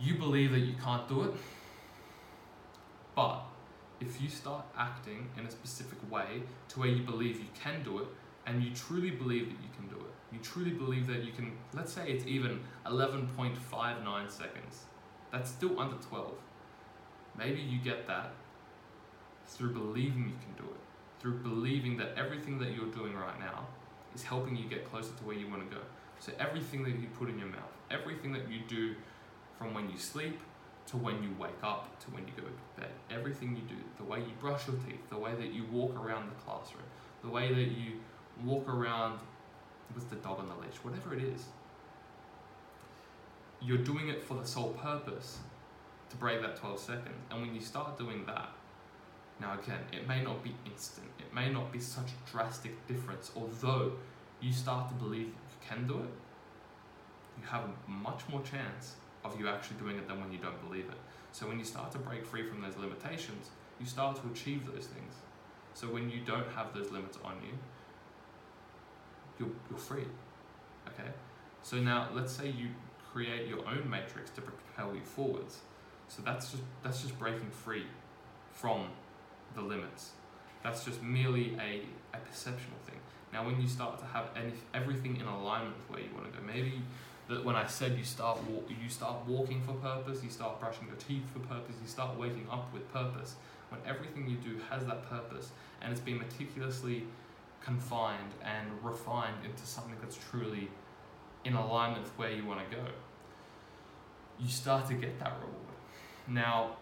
You 0.00 0.14
believe 0.14 0.52
that 0.52 0.60
you 0.60 0.74
can't 0.82 1.06
do 1.08 1.24
it, 1.24 1.34
but 3.14 3.42
if 4.00 4.22
you 4.22 4.28
start 4.28 4.64
acting 4.78 5.28
in 5.36 5.44
a 5.44 5.50
specific 5.50 5.98
way 6.10 6.42
to 6.68 6.80
where 6.80 6.88
you 6.88 7.02
believe 7.02 7.38
you 7.38 7.48
can 7.60 7.82
do 7.82 7.98
it 7.98 8.06
and 8.46 8.62
you 8.62 8.70
truly 8.70 9.10
believe 9.10 9.48
that 9.48 9.60
you 9.62 9.68
can 9.76 9.88
do 9.88 9.96
it, 9.96 10.12
you 10.32 10.38
truly 10.38 10.70
believe 10.70 11.06
that 11.08 11.24
you 11.24 11.32
can, 11.32 11.52
let's 11.74 11.92
say 11.92 12.08
it's 12.08 12.24
even 12.26 12.60
11.59 12.86 14.30
seconds, 14.30 14.84
that's 15.32 15.50
still 15.50 15.78
under 15.78 15.96
12. 15.96 16.32
Maybe 17.36 17.60
you 17.60 17.78
get 17.78 18.06
that 18.06 18.32
through 19.48 19.72
believing 19.72 20.24
you 20.28 20.36
can 20.40 20.64
do 20.64 20.70
it, 20.70 20.80
through 21.20 21.38
believing 21.38 21.96
that 21.96 22.12
everything 22.16 22.58
that 22.58 22.70
you're 22.70 22.92
doing 22.92 23.14
right 23.14 23.38
now 23.40 23.66
is 24.14 24.22
helping 24.22 24.56
you 24.56 24.68
get 24.68 24.88
closer 24.90 25.10
to 25.16 25.24
where 25.24 25.36
you 25.36 25.48
want 25.48 25.68
to 25.68 25.74
go. 25.74 25.82
So 26.20 26.32
everything 26.38 26.84
that 26.84 26.90
you 26.90 27.08
put 27.18 27.28
in 27.28 27.38
your 27.38 27.48
mouth, 27.48 27.72
everything 27.90 28.32
that 28.32 28.50
you 28.50 28.60
do 28.68 28.94
from 29.58 29.74
when 29.74 29.90
you 29.90 29.98
sleep 29.98 30.40
to 30.86 30.96
when 30.96 31.22
you 31.22 31.30
wake 31.38 31.62
up 31.62 31.98
to 32.00 32.06
when 32.10 32.26
you 32.26 32.32
go 32.36 32.42
to 32.42 32.80
bed, 32.80 32.90
everything 33.10 33.54
you 33.54 33.62
do, 33.62 33.80
the 33.98 34.04
way 34.04 34.20
you 34.20 34.32
brush 34.40 34.66
your 34.66 34.76
teeth, 34.76 35.08
the 35.10 35.18
way 35.18 35.34
that 35.34 35.52
you 35.52 35.64
walk 35.70 35.94
around 35.96 36.30
the 36.30 36.34
classroom, 36.42 36.84
the 37.22 37.28
way 37.28 37.52
that 37.52 37.72
you 37.72 38.00
walk 38.44 38.68
around 38.68 39.18
with 39.94 40.08
the 40.10 40.16
dog 40.16 40.38
on 40.38 40.48
the 40.48 40.54
leash, 40.54 40.76
whatever 40.82 41.14
it 41.14 41.22
is, 41.22 41.44
you're 43.60 43.78
doing 43.78 44.08
it 44.08 44.22
for 44.22 44.34
the 44.34 44.46
sole 44.46 44.70
purpose 44.70 45.38
to 46.10 46.16
break 46.16 46.40
that 46.40 46.56
12 46.56 46.78
seconds. 46.78 47.16
And 47.30 47.42
when 47.42 47.54
you 47.54 47.60
start 47.60 47.98
doing 47.98 48.24
that, 48.26 48.50
now 49.40 49.58
again, 49.62 49.80
it 49.92 50.06
may 50.08 50.22
not 50.22 50.42
be 50.42 50.54
instant, 50.66 51.06
it 51.18 51.32
may 51.34 51.50
not 51.50 51.72
be 51.72 51.78
such 51.78 52.08
a 52.08 52.30
drastic 52.30 52.86
difference, 52.86 53.30
although 53.36 53.92
you 54.40 54.52
start 54.52 54.88
to 54.88 54.94
believe 54.94 55.26
you 55.26 55.68
can 55.68 55.86
do 55.86 55.98
it, 55.98 56.10
you 57.40 57.46
have 57.48 57.62
much 57.86 58.22
more 58.30 58.42
chance 58.42 58.94
of 59.24 59.38
you 59.38 59.48
actually 59.48 59.76
doing 59.76 59.96
it 59.96 60.08
than 60.08 60.20
when 60.20 60.32
you 60.32 60.38
don't 60.38 60.60
believe 60.68 60.86
it. 60.86 60.98
So 61.32 61.46
when 61.46 61.58
you 61.58 61.64
start 61.64 61.92
to 61.92 61.98
break 61.98 62.24
free 62.24 62.48
from 62.48 62.60
those 62.60 62.76
limitations, 62.76 63.50
you 63.78 63.86
start 63.86 64.16
to 64.22 64.28
achieve 64.28 64.66
those 64.66 64.86
things. 64.86 65.14
So 65.74 65.86
when 65.86 66.10
you 66.10 66.20
don't 66.26 66.48
have 66.54 66.74
those 66.74 66.90
limits 66.90 67.18
on 67.24 67.34
you, 67.42 67.56
you're, 69.38 69.54
you're 69.70 69.78
free. 69.78 70.06
Okay? 70.88 71.10
So 71.62 71.76
now 71.76 72.08
let's 72.12 72.32
say 72.32 72.48
you 72.48 72.68
create 73.12 73.46
your 73.48 73.60
own 73.66 73.88
matrix 73.88 74.30
to 74.30 74.40
propel 74.40 74.94
you 74.94 75.02
forwards. 75.02 75.58
So 76.08 76.22
that's 76.22 76.50
just 76.50 76.62
that's 76.82 77.02
just 77.02 77.18
breaking 77.18 77.50
free 77.50 77.86
from 78.52 78.88
the 79.54 79.62
limits. 79.62 80.10
That's 80.62 80.84
just 80.84 81.02
merely 81.02 81.56
a, 81.56 81.82
a 82.16 82.18
perceptual 82.18 82.78
thing. 82.84 82.98
Now 83.32 83.44
when 83.44 83.60
you 83.60 83.68
start 83.68 83.98
to 84.00 84.06
have 84.06 84.26
any, 84.36 84.52
everything 84.74 85.16
in 85.16 85.26
alignment 85.26 85.76
with 85.76 85.90
where 85.90 86.00
you 86.00 86.14
want 86.14 86.32
to 86.32 86.38
go, 86.38 86.44
maybe 86.44 86.82
that 87.28 87.44
when 87.44 87.56
I 87.56 87.66
said 87.66 87.96
you 87.96 88.04
start 88.04 88.42
walk, 88.44 88.68
you 88.68 88.88
start 88.88 89.26
walking 89.26 89.62
for 89.62 89.74
purpose, 89.74 90.22
you 90.22 90.30
start 90.30 90.60
brushing 90.60 90.86
your 90.86 90.96
teeth 90.96 91.24
for 91.32 91.40
purpose, 91.40 91.76
you 91.82 91.88
start 91.88 92.18
waking 92.18 92.46
up 92.50 92.72
with 92.72 92.90
purpose. 92.92 93.36
When 93.68 93.80
everything 93.86 94.26
you 94.28 94.36
do 94.36 94.58
has 94.70 94.86
that 94.86 95.08
purpose 95.10 95.50
and 95.82 95.92
it's 95.92 96.00
been 96.00 96.18
meticulously 96.18 97.04
confined 97.62 98.32
and 98.42 98.66
refined 98.82 99.44
into 99.44 99.66
something 99.66 99.96
that's 100.00 100.18
truly 100.30 100.68
in 101.44 101.54
alignment 101.54 102.04
with 102.04 102.18
where 102.18 102.30
you 102.30 102.46
want 102.46 102.68
to 102.68 102.76
go, 102.76 102.82
you 104.40 104.48
start 104.48 104.88
to 104.88 104.94
get 104.94 105.18
that 105.18 105.34
reward. 105.40 105.76
Now, 106.26 106.76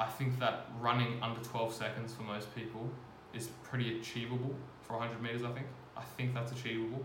I 0.00 0.06
think 0.06 0.38
that 0.40 0.66
running 0.80 1.22
under 1.22 1.40
12 1.40 1.74
seconds 1.74 2.14
for 2.14 2.22
most 2.22 2.52
people 2.54 2.88
is 3.34 3.48
pretty 3.62 4.00
achievable 4.00 4.54
for 4.82 4.96
100 4.96 5.22
meters, 5.22 5.44
I 5.44 5.52
think. 5.52 5.66
I 5.94 6.02
think 6.16 6.32
that's 6.32 6.52
achievable. 6.52 7.04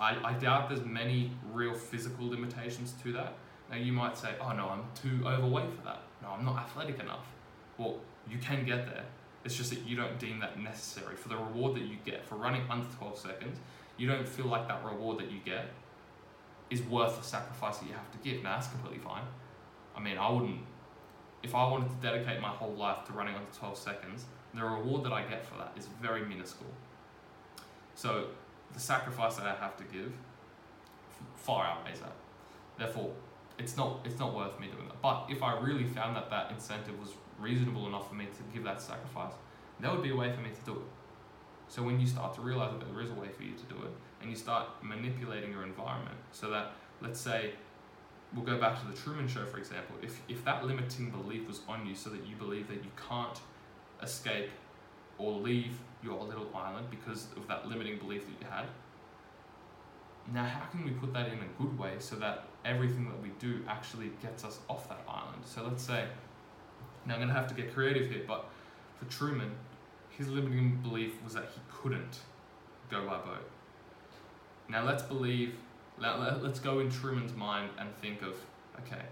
I, 0.00 0.16
I 0.24 0.32
doubt 0.32 0.70
there's 0.70 0.84
many 0.84 1.30
real 1.52 1.74
physical 1.74 2.30
limitations 2.30 2.94
to 3.02 3.12
that. 3.12 3.34
Now, 3.70 3.76
you 3.76 3.92
might 3.92 4.16
say, 4.16 4.30
oh 4.40 4.52
no, 4.52 4.70
I'm 4.70 4.84
too 4.94 5.26
overweight 5.26 5.70
for 5.74 5.84
that. 5.84 6.00
No, 6.22 6.30
I'm 6.30 6.46
not 6.46 6.56
athletic 6.56 6.98
enough. 6.98 7.26
Well, 7.76 7.98
you 8.28 8.38
can 8.38 8.64
get 8.64 8.86
there. 8.86 9.04
It's 9.44 9.54
just 9.54 9.68
that 9.70 9.80
you 9.80 9.96
don't 9.96 10.18
deem 10.18 10.40
that 10.40 10.58
necessary. 10.58 11.16
For 11.16 11.28
the 11.28 11.36
reward 11.36 11.74
that 11.76 11.82
you 11.82 11.96
get 12.06 12.24
for 12.24 12.36
running 12.36 12.62
under 12.70 12.86
12 12.96 13.18
seconds, 13.18 13.58
you 13.98 14.08
don't 14.08 14.26
feel 14.26 14.46
like 14.46 14.66
that 14.66 14.82
reward 14.82 15.18
that 15.18 15.30
you 15.30 15.40
get 15.44 15.66
is 16.70 16.80
worth 16.82 17.18
the 17.18 17.24
sacrifice 17.24 17.78
that 17.78 17.86
you 17.86 17.92
have 17.92 18.10
to 18.12 18.18
give. 18.18 18.42
Now, 18.42 18.54
that's 18.54 18.68
completely 18.68 19.00
fine. 19.00 19.24
I 19.94 20.00
mean, 20.00 20.16
I 20.16 20.30
wouldn't, 20.30 20.60
if 21.42 21.54
I 21.54 21.68
wanted 21.68 21.88
to 21.88 21.96
dedicate 21.96 22.40
my 22.40 22.48
whole 22.48 22.74
life 22.74 23.04
to 23.06 23.12
running 23.12 23.34
under 23.34 23.50
12 23.52 23.76
seconds, 23.76 24.26
the 24.54 24.64
reward 24.64 25.04
that 25.04 25.12
I 25.12 25.22
get 25.22 25.44
for 25.44 25.56
that 25.58 25.72
is 25.76 25.88
very 26.00 26.24
minuscule. 26.24 26.70
So, 27.94 28.26
the 28.72 28.80
sacrifice 28.80 29.36
that 29.36 29.46
I 29.46 29.54
have 29.54 29.76
to 29.76 29.84
give 29.84 30.12
far 31.36 31.66
outweighs 31.66 32.00
that. 32.00 32.12
Therefore, 32.78 33.10
it's 33.58 33.76
not 33.76 34.00
it's 34.04 34.18
not 34.18 34.34
worth 34.34 34.58
me 34.58 34.68
doing 34.68 34.88
that. 34.88 35.00
But 35.02 35.26
if 35.28 35.42
I 35.42 35.58
really 35.58 35.84
found 35.84 36.16
that 36.16 36.30
that 36.30 36.50
incentive 36.50 36.98
was 36.98 37.10
reasonable 37.38 37.86
enough 37.86 38.08
for 38.08 38.14
me 38.14 38.26
to 38.26 38.54
give 38.54 38.64
that 38.64 38.80
sacrifice, 38.80 39.32
there 39.80 39.90
would 39.90 40.02
be 40.02 40.10
a 40.10 40.16
way 40.16 40.32
for 40.32 40.40
me 40.40 40.50
to 40.50 40.64
do 40.64 40.72
it. 40.72 40.86
So 41.68 41.82
when 41.82 41.98
you 41.98 42.06
start 42.06 42.34
to 42.34 42.40
realize 42.40 42.72
that 42.72 42.86
there 42.86 43.02
is 43.02 43.10
a 43.10 43.14
way 43.14 43.28
for 43.28 43.42
you 43.42 43.54
to 43.54 43.64
do 43.64 43.82
it, 43.82 43.92
and 44.20 44.30
you 44.30 44.36
start 44.36 44.68
manipulating 44.82 45.50
your 45.50 45.64
environment, 45.64 46.16
so 46.30 46.50
that 46.50 46.72
let's 47.00 47.20
say 47.20 47.52
we'll 48.34 48.44
go 48.44 48.58
back 48.58 48.80
to 48.80 48.86
the 48.86 48.96
Truman 48.96 49.28
Show 49.28 49.44
for 49.46 49.58
example. 49.58 49.96
If 50.02 50.20
if 50.28 50.44
that 50.44 50.64
limiting 50.64 51.10
belief 51.10 51.46
was 51.46 51.60
on 51.68 51.86
you, 51.86 51.94
so 51.94 52.10
that 52.10 52.26
you 52.26 52.36
believe 52.36 52.68
that 52.68 52.84
you 52.84 52.90
can't 53.08 53.38
escape 54.02 54.50
or 55.18 55.32
leave 55.32 55.78
your 56.02 56.22
little 56.24 56.48
island 56.54 56.88
because 56.90 57.26
of 57.36 57.46
that 57.48 57.66
limiting 57.66 57.98
belief 57.98 58.26
that 58.26 58.32
you 58.40 58.46
had. 58.50 58.66
Now, 60.32 60.44
how 60.44 60.64
can 60.66 60.84
we 60.84 60.90
put 60.90 61.12
that 61.14 61.28
in 61.28 61.38
a 61.38 61.62
good 61.62 61.76
way 61.78 61.94
so 61.98 62.16
that 62.16 62.44
everything 62.64 63.04
that 63.06 63.20
we 63.20 63.30
do 63.38 63.60
actually 63.68 64.10
gets 64.20 64.44
us 64.44 64.60
off 64.68 64.88
that 64.88 65.00
island? 65.08 65.42
So 65.44 65.64
let's 65.64 65.82
say, 65.82 66.04
now 67.06 67.14
I'm 67.14 67.20
going 67.20 67.28
to 67.28 67.34
have 67.34 67.48
to 67.48 67.54
get 67.54 67.74
creative 67.74 68.08
here, 68.08 68.22
but 68.26 68.46
for 68.98 69.04
Truman, 69.06 69.50
his 70.10 70.28
limiting 70.28 70.76
belief 70.82 71.12
was 71.24 71.34
that 71.34 71.50
he 71.54 71.60
couldn't 71.70 72.20
go 72.90 73.04
by 73.06 73.18
boat. 73.18 73.48
Now 74.68 74.84
let's 74.84 75.02
believe, 75.02 75.54
let, 75.98 76.20
let, 76.20 76.42
let's 76.42 76.60
go 76.60 76.80
in 76.80 76.90
Truman's 76.90 77.34
mind 77.34 77.70
and 77.78 77.94
think 77.96 78.22
of, 78.22 78.34
okay, 78.80 79.02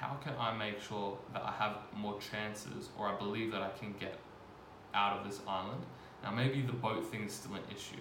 how 0.00 0.14
can 0.16 0.34
I 0.38 0.56
make 0.56 0.80
sure 0.80 1.18
that 1.32 1.42
I 1.42 1.52
have 1.52 1.78
more 1.94 2.18
chances 2.20 2.90
or 2.98 3.08
I 3.08 3.16
believe 3.16 3.50
that 3.52 3.62
I 3.62 3.70
can 3.78 3.94
get 3.98 4.18
out 4.96 5.18
of 5.18 5.24
this 5.24 5.40
island. 5.46 5.82
Now, 6.22 6.32
maybe 6.32 6.62
the 6.62 6.72
boat 6.72 7.08
thing 7.10 7.24
is 7.24 7.32
still 7.32 7.54
an 7.54 7.62
issue, 7.70 8.00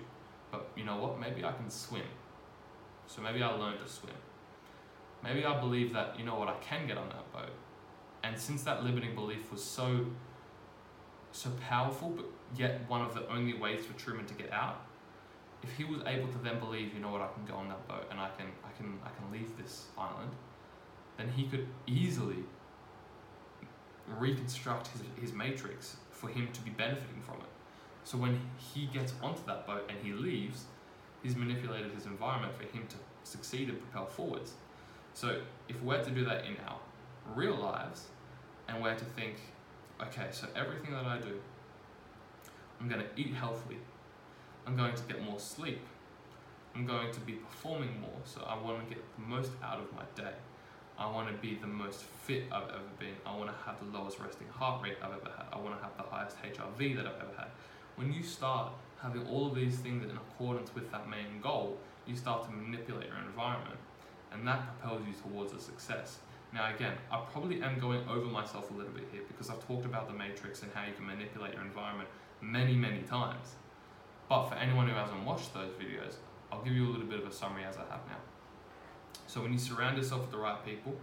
but 0.51 0.67
you 0.75 0.85
know 0.85 0.97
what? 0.97 1.19
Maybe 1.19 1.43
I 1.43 1.51
can 1.51 1.69
swim. 1.69 2.03
So 3.07 3.21
maybe 3.21 3.43
I 3.43 3.51
learn 3.51 3.77
to 3.77 3.87
swim. 3.87 4.15
Maybe 5.23 5.45
I 5.45 5.59
believe 5.59 5.93
that, 5.93 6.17
you 6.17 6.25
know 6.25 6.35
what, 6.35 6.47
I 6.47 6.55
can 6.61 6.87
get 6.87 6.97
on 6.97 7.09
that 7.09 7.31
boat. 7.31 7.53
And 8.23 8.39
since 8.39 8.63
that 8.63 8.83
limiting 8.83 9.13
belief 9.13 9.51
was 9.51 9.63
so 9.63 10.07
so 11.31 11.49
powerful, 11.59 12.09
but 12.11 12.25
yet 12.55 12.79
one 12.87 13.01
of 13.01 13.13
the 13.13 13.27
only 13.27 13.53
ways 13.53 13.85
for 13.85 13.91
Truman 13.99 14.25
to 14.25 14.33
get 14.33 14.53
out, 14.53 14.85
if 15.65 15.77
he 15.77 15.83
was 15.83 16.01
able 16.05 16.27
to 16.27 16.37
then 16.39 16.59
believe, 16.59 16.93
you 16.93 16.99
know 16.99 17.11
what, 17.11 17.21
I 17.21 17.27
can 17.33 17.45
go 17.45 17.55
on 17.55 17.67
that 17.69 17.87
boat 17.87 18.07
and 18.11 18.19
I 18.19 18.29
can 18.37 18.47
I 18.63 18.71
can 18.77 18.99
I 19.03 19.09
can 19.09 19.31
leave 19.31 19.57
this 19.57 19.85
island, 19.97 20.31
then 21.17 21.29
he 21.29 21.47
could 21.47 21.67
easily 21.87 22.43
reconstruct 24.19 24.87
his, 24.89 25.01
his 25.19 25.33
matrix 25.33 25.97
for 26.11 26.29
him 26.29 26.49
to 26.53 26.61
be 26.61 26.69
benefiting 26.69 27.21
from 27.21 27.37
it. 27.37 27.49
So 28.03 28.17
when 28.17 28.39
he 28.57 28.85
gets 28.85 29.13
onto 29.23 29.43
that 29.47 29.65
boat 29.65 29.89
and 29.89 29.97
he 30.03 30.13
leaves, 30.13 30.65
he's 31.23 31.35
manipulated 31.35 31.91
his 31.91 32.05
environment 32.05 32.53
for 32.55 32.63
him 32.65 32.85
to 32.87 32.95
succeed 33.23 33.69
and 33.69 33.79
propel 33.79 34.05
forwards. 34.05 34.53
So 35.13 35.41
if 35.67 35.81
we're 35.81 36.03
to 36.03 36.11
do 36.11 36.23
that 36.25 36.45
in 36.45 36.57
our 36.67 36.77
real 37.33 37.55
lives, 37.55 38.07
and 38.67 38.81
we're 38.81 38.95
to 38.95 39.05
think, 39.05 39.35
okay, 40.01 40.27
so 40.31 40.47
everything 40.55 40.91
that 40.91 41.05
I 41.05 41.17
do, 41.17 41.39
I'm 42.79 42.89
going 42.89 43.01
to 43.01 43.07
eat 43.15 43.33
healthily, 43.33 43.77
I'm 44.65 44.75
going 44.75 44.95
to 44.95 45.03
get 45.03 45.23
more 45.23 45.39
sleep, 45.39 45.81
I'm 46.73 46.85
going 46.85 47.11
to 47.11 47.19
be 47.21 47.33
performing 47.33 48.01
more, 48.01 48.19
so 48.25 48.41
I 48.41 48.59
want 48.61 48.87
to 48.87 48.93
get 48.93 49.03
the 49.15 49.23
most 49.23 49.51
out 49.63 49.79
of 49.79 49.93
my 49.93 50.03
day. 50.15 50.33
I 50.97 51.09
want 51.09 51.27
to 51.27 51.33
be 51.35 51.55
the 51.55 51.67
most 51.67 52.03
fit 52.23 52.43
I've 52.51 52.69
ever 52.69 52.91
been. 52.99 53.15
I 53.25 53.35
want 53.35 53.49
to 53.49 53.55
have 53.65 53.79
the 53.79 53.97
lowest 53.97 54.19
resting 54.19 54.47
heart 54.47 54.81
rate 54.81 54.97
I've 55.01 55.11
ever 55.11 55.29
had. 55.35 55.45
I 55.51 55.57
want 55.57 55.77
to 55.77 55.83
have 55.83 55.95
the 55.97 56.03
highest 56.03 56.37
HRV 56.41 56.95
that 56.95 57.05
I've 57.05 57.21
ever 57.21 57.35
had. 57.37 57.47
When 57.95 58.11
you 58.11 58.23
start 58.23 58.71
having 59.01 59.27
all 59.27 59.47
of 59.47 59.55
these 59.55 59.75
things 59.77 60.03
in 60.03 60.15
accordance 60.15 60.73
with 60.73 60.91
that 60.91 61.09
main 61.09 61.41
goal, 61.41 61.77
you 62.07 62.15
start 62.15 62.43
to 62.45 62.51
manipulate 62.51 63.07
your 63.07 63.19
environment, 63.19 63.77
and 64.31 64.47
that 64.47 64.79
propels 64.79 65.01
you 65.07 65.13
towards 65.13 65.53
a 65.53 65.59
success. 65.59 66.19
Now, 66.53 66.73
again, 66.73 66.93
I 67.11 67.21
probably 67.31 67.61
am 67.61 67.79
going 67.79 68.07
over 68.07 68.27
myself 68.27 68.71
a 68.71 68.73
little 68.73 68.93
bit 68.93 69.05
here 69.11 69.21
because 69.27 69.49
I've 69.49 69.65
talked 69.67 69.85
about 69.85 70.07
the 70.07 70.13
matrix 70.13 70.63
and 70.63 70.71
how 70.73 70.85
you 70.85 70.93
can 70.93 71.05
manipulate 71.05 71.53
your 71.53 71.63
environment 71.63 72.07
many, 72.41 72.75
many 72.75 73.01
times. 73.01 73.55
But 74.27 74.47
for 74.47 74.55
anyone 74.55 74.87
who 74.87 74.95
hasn't 74.95 75.23
watched 75.23 75.53
those 75.53 75.71
videos, 75.73 76.15
I'll 76.51 76.63
give 76.63 76.73
you 76.73 76.87
a 76.87 76.91
little 76.91 77.05
bit 77.05 77.19
of 77.19 77.27
a 77.27 77.31
summary 77.31 77.63
as 77.63 77.77
I 77.77 77.81
have 77.91 78.05
now. 78.07 78.17
So 79.27 79.41
when 79.41 79.53
you 79.53 79.59
surround 79.59 79.97
yourself 79.97 80.21
with 80.21 80.31
the 80.31 80.37
right 80.37 80.63
people, 80.65 80.95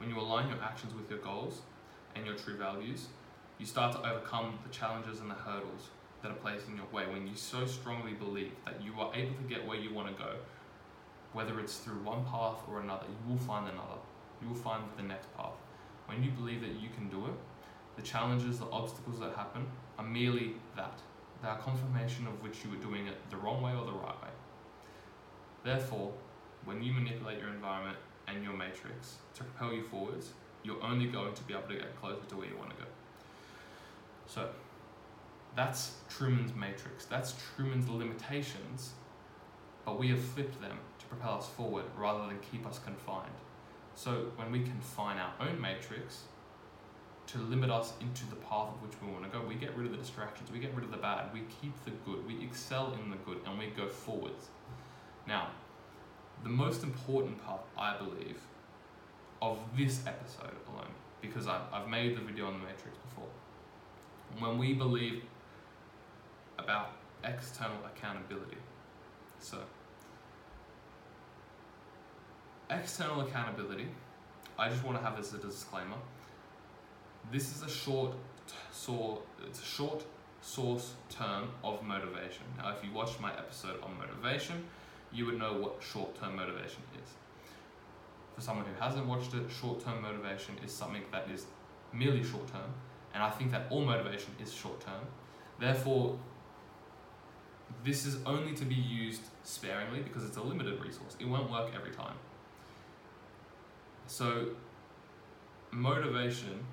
When 0.00 0.08
you 0.08 0.18
align 0.18 0.48
your 0.48 0.62
actions 0.62 0.94
with 0.94 1.10
your 1.10 1.18
goals 1.18 1.60
and 2.16 2.24
your 2.24 2.34
true 2.34 2.56
values, 2.56 3.08
you 3.58 3.66
start 3.66 3.92
to 3.92 3.98
overcome 3.98 4.58
the 4.66 4.70
challenges 4.70 5.20
and 5.20 5.30
the 5.30 5.34
hurdles 5.34 5.90
that 6.22 6.30
are 6.30 6.36
placed 6.36 6.68
in 6.68 6.76
your 6.76 6.86
way. 6.90 7.04
When 7.06 7.26
you 7.26 7.36
so 7.36 7.66
strongly 7.66 8.14
believe 8.14 8.52
that 8.64 8.82
you 8.82 8.94
are 8.98 9.14
able 9.14 9.34
to 9.34 9.42
get 9.42 9.66
where 9.66 9.76
you 9.76 9.92
want 9.92 10.08
to 10.08 10.14
go, 10.22 10.36
whether 11.34 11.60
it's 11.60 11.76
through 11.76 12.02
one 12.02 12.24
path 12.24 12.56
or 12.66 12.80
another, 12.80 13.04
you 13.08 13.30
will 13.30 13.38
find 13.40 13.68
another. 13.68 14.00
You 14.40 14.48
will 14.48 14.56
find 14.56 14.82
the 14.96 15.02
next 15.02 15.36
path. 15.36 15.52
When 16.06 16.24
you 16.24 16.30
believe 16.30 16.62
that 16.62 16.80
you 16.80 16.88
can 16.96 17.10
do 17.10 17.26
it, 17.26 17.34
the 17.96 18.02
challenges, 18.02 18.58
the 18.58 18.70
obstacles 18.70 19.20
that 19.20 19.36
happen 19.36 19.66
are 19.98 20.04
merely 20.04 20.54
that. 20.76 20.98
They 21.42 21.48
are 21.48 21.58
confirmation 21.58 22.26
of 22.26 22.42
which 22.42 22.64
you 22.64 22.70
were 22.70 22.76
doing 22.76 23.06
it 23.06 23.16
the 23.30 23.36
wrong 23.36 23.62
way 23.62 23.72
or 23.72 23.86
the 23.86 23.92
right 23.92 24.22
way. 24.22 24.28
Therefore, 25.64 26.12
when 26.64 26.82
you 26.82 26.92
manipulate 26.92 27.38
your 27.38 27.48
environment 27.48 27.96
and 28.28 28.44
your 28.44 28.52
matrix 28.52 29.16
to 29.34 29.44
propel 29.44 29.72
you 29.72 29.82
forwards, 29.82 30.30
you're 30.62 30.82
only 30.82 31.06
going 31.06 31.32
to 31.32 31.42
be 31.44 31.54
able 31.54 31.68
to 31.68 31.74
get 31.74 32.00
closer 32.00 32.24
to 32.28 32.36
where 32.36 32.46
you 32.46 32.56
want 32.56 32.70
to 32.70 32.76
go. 32.76 32.88
So, 34.26 34.48
that's 35.56 35.94
Truman's 36.08 36.54
matrix. 36.54 37.06
That's 37.06 37.34
Truman's 37.56 37.88
limitations, 37.88 38.90
but 39.84 39.98
we 39.98 40.08
have 40.08 40.20
flipped 40.20 40.60
them 40.60 40.78
to 40.98 41.06
propel 41.06 41.38
us 41.38 41.48
forward 41.48 41.84
rather 41.96 42.26
than 42.26 42.38
keep 42.52 42.66
us 42.66 42.78
confined. 42.78 43.32
So, 43.94 44.26
when 44.36 44.52
we 44.52 44.60
confine 44.60 45.18
our 45.18 45.32
own 45.40 45.60
matrix 45.60 46.24
to 47.28 47.38
limit 47.38 47.70
us 47.70 47.92
into 48.00 48.26
the 48.28 48.36
path 48.36 48.68
of 48.68 48.82
which 48.82 48.92
we 49.00 49.10
want 49.12 49.24
to 49.24 49.30
go, 49.30 49.44
we 49.44 49.54
get 49.54 49.76
rid 49.76 49.86
of 49.86 49.92
the 49.92 49.98
distractions, 49.98 50.50
we 50.50 50.58
get 50.58 50.74
rid 50.74 50.84
of 50.84 50.90
the 50.90 50.96
bad, 50.96 51.32
we 51.32 51.42
keep 51.60 51.72
the 51.84 51.90
good, 52.04 52.26
we 52.26 52.44
excel 52.44 52.92
in 52.92 53.10
the 53.10 53.16
good, 53.18 53.40
and 53.46 53.58
we 53.58 53.66
go 53.68 53.86
forwards. 53.86 54.48
Now, 55.26 55.48
the 56.42 56.48
most 56.48 56.82
important 56.82 57.44
part, 57.44 57.60
I 57.78 57.96
believe, 57.98 58.38
of 59.40 59.58
this 59.76 60.00
episode 60.06 60.56
alone, 60.68 60.90
because 61.20 61.46
I've, 61.46 61.88
made 61.88 62.16
the 62.16 62.22
video 62.22 62.46
on 62.46 62.54
the 62.54 62.58
Matrix 62.58 62.96
before, 63.08 63.28
when 64.38 64.58
we 64.58 64.74
believe 64.74 65.22
about 66.58 66.92
external 67.24 67.78
accountability. 67.84 68.56
So, 69.38 69.58
external 72.70 73.22
accountability, 73.22 73.88
I 74.58 74.68
just 74.68 74.84
want 74.84 74.98
to 74.98 75.04
have 75.04 75.16
this 75.16 75.32
as 75.32 75.44
a 75.44 75.46
disclaimer. 75.46 75.96
This 77.32 77.54
is 77.54 77.62
a 77.62 77.68
short, 77.68 78.14
so 78.72 79.22
it's 79.46 79.60
a 79.60 79.64
short 79.64 80.04
source 80.42 80.94
term 81.08 81.48
of 81.62 81.82
motivation. 81.82 82.44
Now, 82.56 82.70
if 82.70 82.84
you 82.84 82.92
watched 82.92 83.20
my 83.20 83.30
episode 83.32 83.80
on 83.82 83.96
motivation, 83.98 84.64
you 85.12 85.26
would 85.26 85.38
know 85.38 85.54
what 85.54 85.82
short-term 85.82 86.36
motivation 86.36 86.82
is. 87.02 87.10
For 88.34 88.40
someone 88.40 88.64
who 88.64 88.80
hasn't 88.82 89.06
watched 89.06 89.34
it, 89.34 89.50
short-term 89.50 90.02
motivation 90.02 90.54
is 90.64 90.72
something 90.72 91.02
that 91.12 91.28
is 91.30 91.46
merely 91.92 92.22
short-term, 92.22 92.72
and 93.12 93.22
I 93.22 93.30
think 93.30 93.50
that 93.50 93.66
all 93.70 93.84
motivation 93.84 94.34
is 94.40 94.52
short-term. 94.52 95.06
Therefore, 95.58 96.18
this 97.84 98.06
is 98.06 98.18
only 98.26 98.54
to 98.54 98.64
be 98.64 98.74
used 98.74 99.22
sparingly 99.44 100.00
because 100.00 100.24
it's 100.24 100.36
a 100.36 100.42
limited 100.42 100.82
resource. 100.82 101.16
It 101.18 101.26
won't 101.26 101.50
work 101.50 101.70
every 101.74 101.92
time. 101.92 102.14
So, 104.06 104.50
motivation 105.70 106.64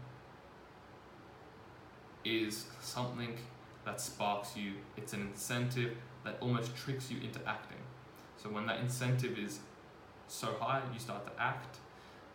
is 2.27 2.65
something 2.81 3.37
that 3.85 4.01
sparks 4.01 4.55
you, 4.55 4.73
it's 4.97 5.13
an 5.13 5.21
incentive 5.21 5.95
that 6.23 6.37
almost 6.41 6.75
tricks 6.75 7.09
you 7.09 7.17
into 7.21 7.39
acting. 7.47 7.77
So 8.35 8.49
when 8.49 8.65
that 8.67 8.79
incentive 8.79 9.37
is 9.37 9.59
so 10.27 10.55
high, 10.59 10.81
you 10.93 10.99
start 10.99 11.25
to 11.25 11.41
act. 11.41 11.77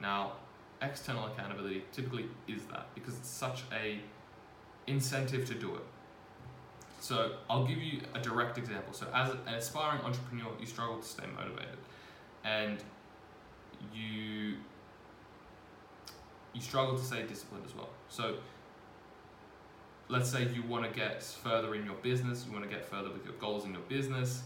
Now, 0.01 0.33
external 0.81 1.27
accountability 1.27 1.85
typically 1.93 2.27
is 2.49 2.63
that 2.73 2.87
because 2.95 3.17
it's 3.19 3.29
such 3.29 3.63
a 3.73 3.99
incentive 4.87 5.47
to 5.47 5.55
do 5.55 5.75
it. 5.77 5.85
So 7.01 7.33
I'll 7.51 7.67
give 7.67 7.79
you 7.79 8.01
a 8.15 8.21
direct 8.21 8.59
example. 8.59 8.93
So 8.93 9.07
as 9.15 9.31
an 9.31 9.55
aspiring 9.55 10.01
entrepreneur, 10.03 10.53
you 10.59 10.67
struggle 10.67 10.99
to 10.99 11.07
stay 11.07 11.25
motivated, 11.37 11.79
and 12.45 12.79
you 13.93 14.57
you 16.55 16.61
struggle 16.61 16.97
to 16.97 17.05
stay 17.05 17.23
disciplined 17.23 17.65
as 17.67 17.75
well. 17.75 17.89
So 18.09 18.37
let's 20.13 20.31
say 20.31 20.47
you 20.55 20.63
want 20.63 20.85
to 20.85 20.91
get 20.99 21.23
further 21.23 21.75
in 21.75 21.87
your 21.87 21.95
business, 21.97 22.45
you 22.47 22.53
want 22.53 22.63
to 22.63 22.71
get 22.71 22.85
further 22.85 23.11
with 23.11 23.25
your 23.25 23.35
goals 23.35 23.65
in 23.65 23.73
your 23.73 23.83
business, 23.89 24.43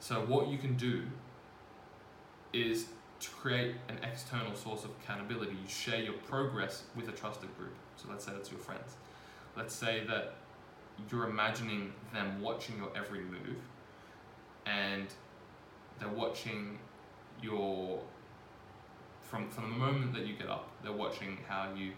so 0.00 0.14
what 0.22 0.48
you 0.48 0.56
can 0.56 0.76
do 0.76 1.02
is 2.54 2.86
to 3.20 3.30
create 3.30 3.74
an 3.88 3.98
external 4.02 4.54
source 4.56 4.84
of 4.84 4.90
accountability. 5.02 5.52
You 5.52 5.68
share 5.68 6.00
your 6.00 6.14
progress 6.14 6.84
with 6.96 7.06
a 7.08 7.12
trusted 7.12 7.54
group. 7.56 7.74
So 7.96 8.08
let's 8.10 8.24
say 8.24 8.32
that's 8.32 8.50
your 8.50 8.58
friends. 8.58 8.96
Let's 9.56 9.74
say 9.74 10.04
that 10.08 10.34
you're 11.10 11.28
imagining 11.28 11.92
them 12.12 12.40
watching 12.40 12.78
your 12.78 12.90
every 12.96 13.20
move 13.20 13.58
and 14.66 15.06
they're 16.00 16.08
watching 16.08 16.78
your 17.42 18.00
from 19.22 19.50
from 19.50 19.70
the 19.70 19.76
moment 19.76 20.14
that 20.14 20.26
you 20.26 20.34
get 20.34 20.48
up, 20.48 20.68
they're 20.82 20.92
watching 20.92 21.38
how 21.46 21.68
you 21.76 21.92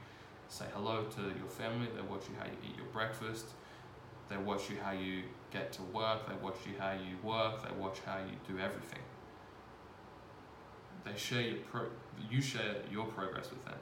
say 0.48 0.66
hello 0.74 1.04
to 1.04 1.22
your 1.38 1.48
family, 1.48 1.88
they 1.94 2.02
watch 2.02 2.22
you 2.28 2.34
how 2.38 2.46
you 2.46 2.56
eat 2.64 2.76
your 2.76 2.86
breakfast, 2.86 3.46
they 4.28 4.36
watch 4.36 4.70
you 4.70 4.76
how 4.82 4.92
you 4.92 5.22
get 5.50 5.72
to 5.72 5.82
work, 5.82 6.28
they 6.28 6.34
watch 6.42 6.58
you 6.66 6.74
how 6.78 6.92
you 6.92 7.16
work, 7.22 7.62
they 7.62 7.74
watch 7.76 7.98
how 8.06 8.18
you 8.18 8.36
do 8.54 8.60
everything. 8.60 9.00
They 11.04 11.16
share 11.16 11.42
your 11.42 11.58
pro- 11.70 11.90
you 12.30 12.40
share 12.40 12.76
your 12.90 13.04
progress 13.06 13.50
with 13.50 13.64
them. 13.64 13.78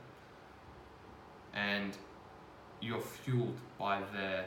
And 1.54 1.96
you're 2.80 3.00
fueled 3.00 3.56
by 3.78 4.00
their 4.12 4.46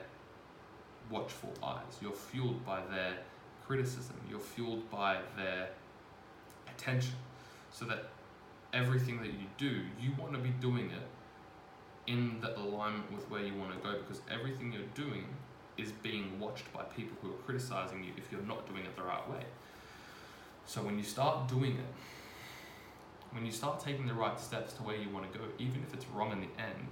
watchful 1.09 1.53
eyes. 1.63 1.99
You're 2.01 2.11
fueled 2.11 2.65
by 2.65 2.81
their 2.87 3.13
criticism. 3.65 4.15
You're 4.29 4.39
fueled 4.39 4.89
by 4.91 5.19
their 5.37 5.69
attention. 6.67 7.13
So 7.71 7.85
that 7.85 8.09
everything 8.73 9.19
that 9.19 9.27
you 9.27 9.47
do, 9.57 9.81
you 10.01 10.11
want 10.19 10.33
to 10.33 10.39
be 10.39 10.49
doing 10.49 10.91
it 10.91 11.07
in 12.07 12.39
the 12.41 12.57
alignment 12.57 13.11
with 13.11 13.29
where 13.29 13.41
you 13.41 13.53
want 13.55 13.71
to 13.71 13.79
go 13.79 13.97
because 13.99 14.21
everything 14.31 14.71
you're 14.71 15.05
doing 15.05 15.25
is 15.77 15.91
being 15.91 16.39
watched 16.39 16.71
by 16.73 16.83
people 16.83 17.17
who 17.21 17.29
are 17.29 17.37
criticizing 17.45 18.03
you 18.03 18.11
if 18.17 18.31
you're 18.31 18.41
not 18.41 18.67
doing 18.67 18.85
it 18.85 18.95
the 18.95 19.03
right 19.03 19.29
way. 19.29 19.43
So 20.65 20.81
when 20.81 20.97
you 20.97 21.03
start 21.03 21.47
doing 21.47 21.73
it, 21.73 21.93
when 23.31 23.45
you 23.45 23.51
start 23.51 23.79
taking 23.79 24.07
the 24.07 24.13
right 24.13 24.39
steps 24.39 24.73
to 24.73 24.83
where 24.83 24.95
you 24.95 25.09
want 25.09 25.31
to 25.31 25.37
go, 25.37 25.43
even 25.59 25.83
if 25.87 25.93
it's 25.93 26.05
wrong 26.07 26.31
in 26.31 26.39
the 26.39 26.61
end, 26.61 26.87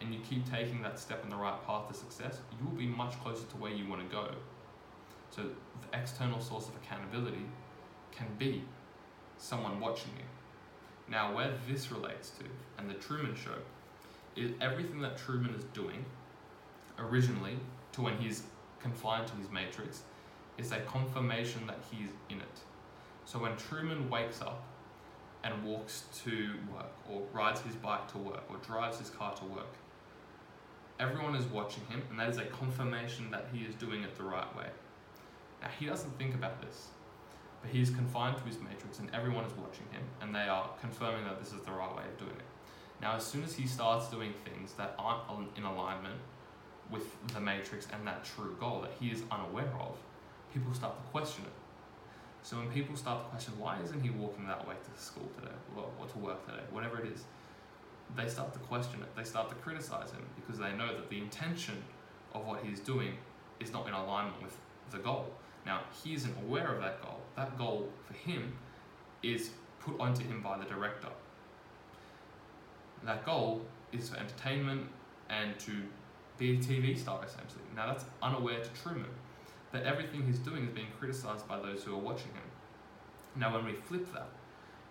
and 0.00 0.12
you 0.12 0.20
keep 0.28 0.50
taking 0.50 0.82
that 0.82 0.98
step 0.98 1.22
in 1.24 1.30
the 1.30 1.36
right 1.36 1.64
path 1.66 1.88
to 1.88 1.94
success, 1.94 2.40
you 2.58 2.66
will 2.66 2.76
be 2.76 2.86
much 2.86 3.18
closer 3.22 3.44
to 3.46 3.56
where 3.56 3.70
you 3.70 3.88
want 3.88 4.02
to 4.02 4.14
go. 4.14 4.28
So 5.30 5.42
the 5.42 5.98
external 5.98 6.40
source 6.40 6.68
of 6.68 6.74
accountability 6.76 7.46
can 8.12 8.26
be 8.38 8.64
someone 9.38 9.80
watching 9.80 10.10
you. 10.18 10.24
Now, 11.08 11.34
where 11.34 11.52
this 11.68 11.90
relates 11.90 12.30
to, 12.30 12.44
and 12.78 12.88
the 12.88 12.94
Truman 12.94 13.34
Show, 13.34 13.58
is 14.36 14.52
everything 14.60 15.00
that 15.00 15.16
Truman 15.16 15.54
is 15.54 15.64
doing 15.72 16.04
originally 16.98 17.56
to 17.92 18.02
when 18.02 18.16
he's 18.18 18.42
confined 18.80 19.26
to 19.28 19.34
his 19.36 19.50
matrix 19.50 20.02
is 20.58 20.72
a 20.72 20.80
confirmation 20.80 21.66
that 21.66 21.78
he's 21.90 22.10
in 22.30 22.38
it. 22.38 22.58
So 23.24 23.38
when 23.38 23.56
Truman 23.56 24.10
wakes 24.10 24.40
up 24.40 24.62
and 25.42 25.64
walks 25.64 26.04
to 26.24 26.50
work, 26.72 26.92
or 27.10 27.22
rides 27.32 27.60
his 27.60 27.74
bike 27.76 28.10
to 28.12 28.18
work, 28.18 28.44
or 28.48 28.56
drives 28.58 28.98
his 28.98 29.10
car 29.10 29.34
to 29.34 29.44
work, 29.44 29.74
everyone 30.98 31.34
is 31.34 31.44
watching 31.46 31.84
him, 31.86 32.02
and 32.10 32.18
that 32.18 32.28
is 32.28 32.38
a 32.38 32.44
confirmation 32.46 33.30
that 33.30 33.46
he 33.52 33.64
is 33.64 33.74
doing 33.74 34.02
it 34.02 34.16
the 34.16 34.22
right 34.22 34.56
way. 34.56 34.66
Now, 35.60 35.68
he 35.78 35.86
doesn't 35.86 36.16
think 36.18 36.34
about 36.34 36.60
this, 36.60 36.88
but 37.60 37.70
he 37.70 37.80
is 37.80 37.90
confined 37.90 38.38
to 38.38 38.44
his 38.44 38.58
matrix, 38.58 38.98
and 38.98 39.10
everyone 39.14 39.44
is 39.44 39.52
watching 39.54 39.86
him, 39.90 40.02
and 40.20 40.34
they 40.34 40.48
are 40.48 40.70
confirming 40.80 41.24
that 41.24 41.38
this 41.38 41.52
is 41.52 41.60
the 41.62 41.72
right 41.72 41.94
way 41.94 42.04
of 42.04 42.18
doing 42.18 42.36
it. 42.36 42.53
Now, 43.04 43.16
as 43.16 43.26
soon 43.26 43.44
as 43.44 43.54
he 43.54 43.66
starts 43.66 44.08
doing 44.08 44.32
things 44.46 44.72
that 44.78 44.94
aren't 44.98 45.28
in 45.58 45.64
alignment 45.64 46.18
with 46.90 47.04
the 47.34 47.40
matrix 47.40 47.86
and 47.92 48.06
that 48.06 48.24
true 48.24 48.56
goal 48.58 48.80
that 48.80 48.92
he 48.98 49.10
is 49.10 49.22
unaware 49.30 49.70
of, 49.78 49.98
people 50.54 50.72
start 50.72 50.96
to 50.96 51.10
question 51.10 51.44
it. 51.44 51.52
So 52.42 52.56
when 52.56 52.70
people 52.70 52.96
start 52.96 53.24
to 53.24 53.28
question 53.28 53.52
why 53.58 53.78
isn't 53.84 54.00
he 54.00 54.08
walking 54.08 54.46
that 54.46 54.66
way 54.66 54.76
to 54.82 55.02
school 55.02 55.28
today 55.38 55.52
or, 55.76 56.06
to 56.06 56.18
work 56.18 56.46
today, 56.46 56.62
whatever 56.70 56.98
it 56.98 57.12
is, 57.12 57.24
they 58.16 58.26
start 58.26 58.54
to 58.54 58.58
question 58.60 59.02
it. 59.02 59.14
They 59.14 59.24
start 59.24 59.50
to 59.50 59.54
criticize 59.56 60.10
him 60.10 60.24
because 60.34 60.58
they 60.58 60.72
know 60.72 60.88
that 60.88 61.10
the 61.10 61.18
intention 61.18 61.84
of 62.32 62.46
what 62.46 62.64
he's 62.64 62.80
doing 62.80 63.18
is 63.60 63.70
not 63.70 63.86
in 63.86 63.92
alignment 63.92 64.42
with 64.42 64.56
the 64.90 64.98
goal. 64.98 65.26
Now 65.66 65.80
he 66.02 66.14
isn't 66.14 66.34
aware 66.38 66.72
of 66.72 66.80
that 66.80 67.02
goal. 67.02 67.20
That 67.36 67.58
goal 67.58 67.90
for 68.06 68.14
him 68.14 68.56
is 69.22 69.50
put 69.78 70.00
onto 70.00 70.26
him 70.26 70.40
by 70.40 70.56
the 70.56 70.64
director. 70.64 71.08
That 73.04 73.24
goal 73.24 73.62
is 73.92 74.08
for 74.08 74.16
entertainment 74.16 74.86
and 75.28 75.58
to 75.60 75.72
be 76.38 76.52
a 76.52 76.56
TV 76.56 76.96
star 76.96 77.24
essentially. 77.24 77.64
Now 77.76 77.86
that's 77.86 78.04
unaware 78.22 78.62
to 78.62 78.70
Truman 78.82 79.10
that 79.72 79.84
everything 79.84 80.24
he's 80.24 80.38
doing 80.38 80.64
is 80.64 80.70
being 80.70 80.88
criticized 80.98 81.48
by 81.48 81.58
those 81.60 81.82
who 81.82 81.94
are 81.94 81.98
watching 81.98 82.32
him. 82.32 82.48
Now 83.36 83.54
when 83.54 83.64
we 83.64 83.72
flip 83.72 84.12
that, 84.12 84.28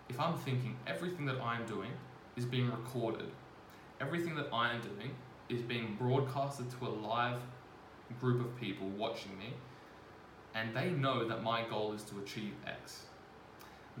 if 0.08 0.20
I'm 0.20 0.36
thinking 0.36 0.76
everything 0.86 1.24
that 1.26 1.40
I'm 1.40 1.64
doing 1.66 1.90
is 2.36 2.44
being 2.44 2.70
recorded. 2.70 3.30
Everything 4.00 4.34
that 4.36 4.48
I 4.52 4.72
am 4.72 4.80
doing 4.80 5.10
is 5.48 5.62
being 5.62 5.96
broadcasted 5.98 6.66
to 6.78 6.86
a 6.86 6.88
live 6.88 7.38
group 8.20 8.44
of 8.44 8.58
people 8.60 8.88
watching 8.88 9.36
me, 9.38 9.54
and 10.54 10.74
they 10.74 10.90
know 10.90 11.26
that 11.28 11.42
my 11.42 11.64
goal 11.68 11.92
is 11.92 12.02
to 12.04 12.18
achieve 12.18 12.52
X. 12.66 13.02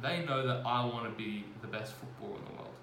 They 0.02 0.24
know 0.24 0.46
that 0.46 0.66
I 0.66 0.84
want 0.84 1.04
to 1.04 1.16
be 1.16 1.44
the 1.62 1.68
best 1.68 1.94
footballer 1.94 2.38
in 2.38 2.44
the 2.44 2.52
world. 2.52 2.74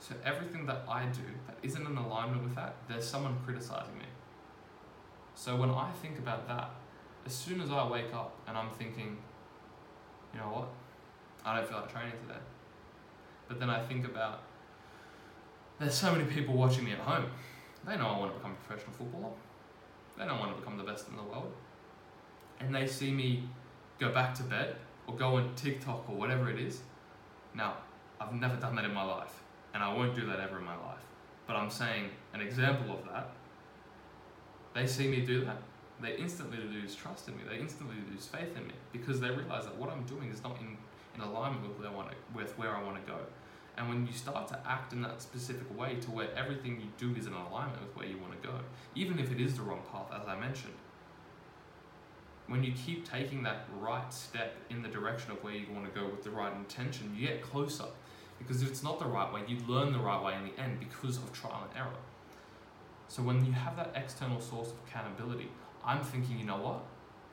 So 0.00 0.14
everything 0.24 0.66
that 0.66 0.84
I 0.88 1.06
do 1.06 1.22
that 1.46 1.56
isn't 1.62 1.84
in 1.84 1.96
alignment 1.96 2.44
with 2.44 2.54
that, 2.54 2.76
there's 2.88 3.06
someone 3.06 3.36
criticizing 3.44 3.98
me. 3.98 4.04
So 5.34 5.56
when 5.56 5.70
I 5.70 5.90
think 6.02 6.18
about 6.18 6.46
that, 6.48 6.70
as 7.24 7.34
soon 7.34 7.60
as 7.60 7.70
I 7.70 7.88
wake 7.88 8.14
up 8.14 8.36
and 8.46 8.56
I'm 8.56 8.70
thinking, 8.70 9.16
you 10.32 10.40
know 10.40 10.46
what, 10.46 10.68
I 11.44 11.56
don't 11.56 11.68
feel 11.68 11.78
like 11.78 11.92
training 11.92 12.12
today. 12.26 12.40
But 13.48 13.60
then 13.60 13.70
I 13.70 13.82
think 13.82 14.04
about 14.04 14.42
there's 15.78 15.94
so 15.94 16.12
many 16.12 16.24
people 16.24 16.54
watching 16.54 16.84
me 16.84 16.92
at 16.92 16.98
home. 16.98 17.26
They 17.86 17.96
know 17.96 18.06
I 18.06 18.18
want 18.18 18.32
to 18.32 18.38
become 18.38 18.52
a 18.52 18.66
professional 18.66 18.94
footballer. 18.96 19.32
They 20.18 20.24
don't 20.24 20.38
want 20.38 20.54
to 20.54 20.60
become 20.60 20.78
the 20.78 20.84
best 20.84 21.08
in 21.08 21.16
the 21.16 21.22
world. 21.22 21.52
And 22.60 22.74
they 22.74 22.86
see 22.86 23.12
me 23.12 23.48
go 23.98 24.10
back 24.10 24.34
to 24.36 24.42
bed 24.42 24.76
or 25.06 25.14
go 25.14 25.36
on 25.36 25.54
TikTok 25.54 26.08
or 26.08 26.16
whatever 26.16 26.50
it 26.50 26.58
is. 26.58 26.80
Now, 27.54 27.76
I've 28.20 28.32
never 28.32 28.56
done 28.56 28.74
that 28.76 28.84
in 28.84 28.94
my 28.94 29.04
life, 29.04 29.42
and 29.76 29.84
I 29.84 29.92
won't 29.92 30.14
do 30.14 30.24
that 30.24 30.40
ever 30.40 30.56
in 30.56 30.64
my 30.64 30.74
life. 30.74 31.04
But 31.46 31.56
I'm 31.56 31.68
saying 31.68 32.08
an 32.32 32.40
example 32.40 32.96
of 32.96 33.04
that. 33.12 33.28
They 34.74 34.86
see 34.86 35.06
me 35.06 35.20
do 35.20 35.44
that, 35.44 35.58
they 36.00 36.16
instantly 36.16 36.56
lose 36.56 36.94
trust 36.94 37.28
in 37.28 37.36
me. 37.36 37.42
They 37.46 37.58
instantly 37.58 37.96
lose 38.10 38.24
faith 38.24 38.56
in 38.56 38.66
me 38.66 38.72
because 38.90 39.20
they 39.20 39.28
realize 39.28 39.64
that 39.64 39.76
what 39.76 39.90
I'm 39.90 40.04
doing 40.04 40.30
is 40.30 40.42
not 40.42 40.58
in, 40.60 40.78
in 41.14 41.20
alignment 41.20 41.68
with 41.68 41.78
where 41.78 41.90
I 41.90 41.94
want 41.94 42.10
to, 42.10 42.16
with 42.34 42.56
where 42.56 42.74
I 42.74 42.82
want 42.82 43.04
to 43.04 43.12
go. 43.12 43.18
And 43.76 43.90
when 43.90 44.06
you 44.06 44.14
start 44.14 44.48
to 44.48 44.58
act 44.66 44.94
in 44.94 45.02
that 45.02 45.20
specific 45.20 45.78
way 45.78 45.96
to 45.96 46.10
where 46.10 46.34
everything 46.34 46.80
you 46.80 46.88
do 46.96 47.14
is 47.18 47.26
in 47.26 47.34
alignment 47.34 47.82
with 47.82 47.94
where 47.96 48.06
you 48.06 48.16
want 48.16 48.40
to 48.40 48.48
go, 48.48 48.54
even 48.94 49.18
if 49.18 49.30
it 49.30 49.42
is 49.42 49.58
the 49.58 49.62
wrong 49.62 49.82
path, 49.92 50.06
as 50.18 50.26
I 50.26 50.40
mentioned, 50.40 50.72
when 52.46 52.62
you 52.62 52.72
keep 52.72 53.06
taking 53.06 53.42
that 53.42 53.66
right 53.78 54.10
step 54.10 54.56
in 54.70 54.80
the 54.80 54.88
direction 54.88 55.32
of 55.32 55.44
where 55.44 55.52
you 55.52 55.66
want 55.70 55.92
to 55.92 56.00
go 56.00 56.06
with 56.06 56.24
the 56.24 56.30
right 56.30 56.54
intention, 56.54 57.14
you 57.14 57.26
get 57.26 57.42
closer. 57.42 57.84
Because 58.38 58.62
if 58.62 58.68
it's 58.68 58.82
not 58.82 58.98
the 58.98 59.06
right 59.06 59.32
way, 59.32 59.42
you 59.46 59.58
learn 59.66 59.92
the 59.92 59.98
right 59.98 60.22
way 60.22 60.34
in 60.34 60.44
the 60.44 60.60
end 60.60 60.78
because 60.78 61.16
of 61.16 61.32
trial 61.32 61.66
and 61.68 61.78
error. 61.78 61.96
So 63.08 63.22
when 63.22 63.44
you 63.44 63.52
have 63.52 63.76
that 63.76 63.92
external 63.94 64.40
source 64.40 64.68
of 64.68 64.76
accountability, 64.86 65.48
I'm 65.84 66.02
thinking, 66.02 66.38
you 66.38 66.44
know 66.44 66.58
what? 66.58 66.82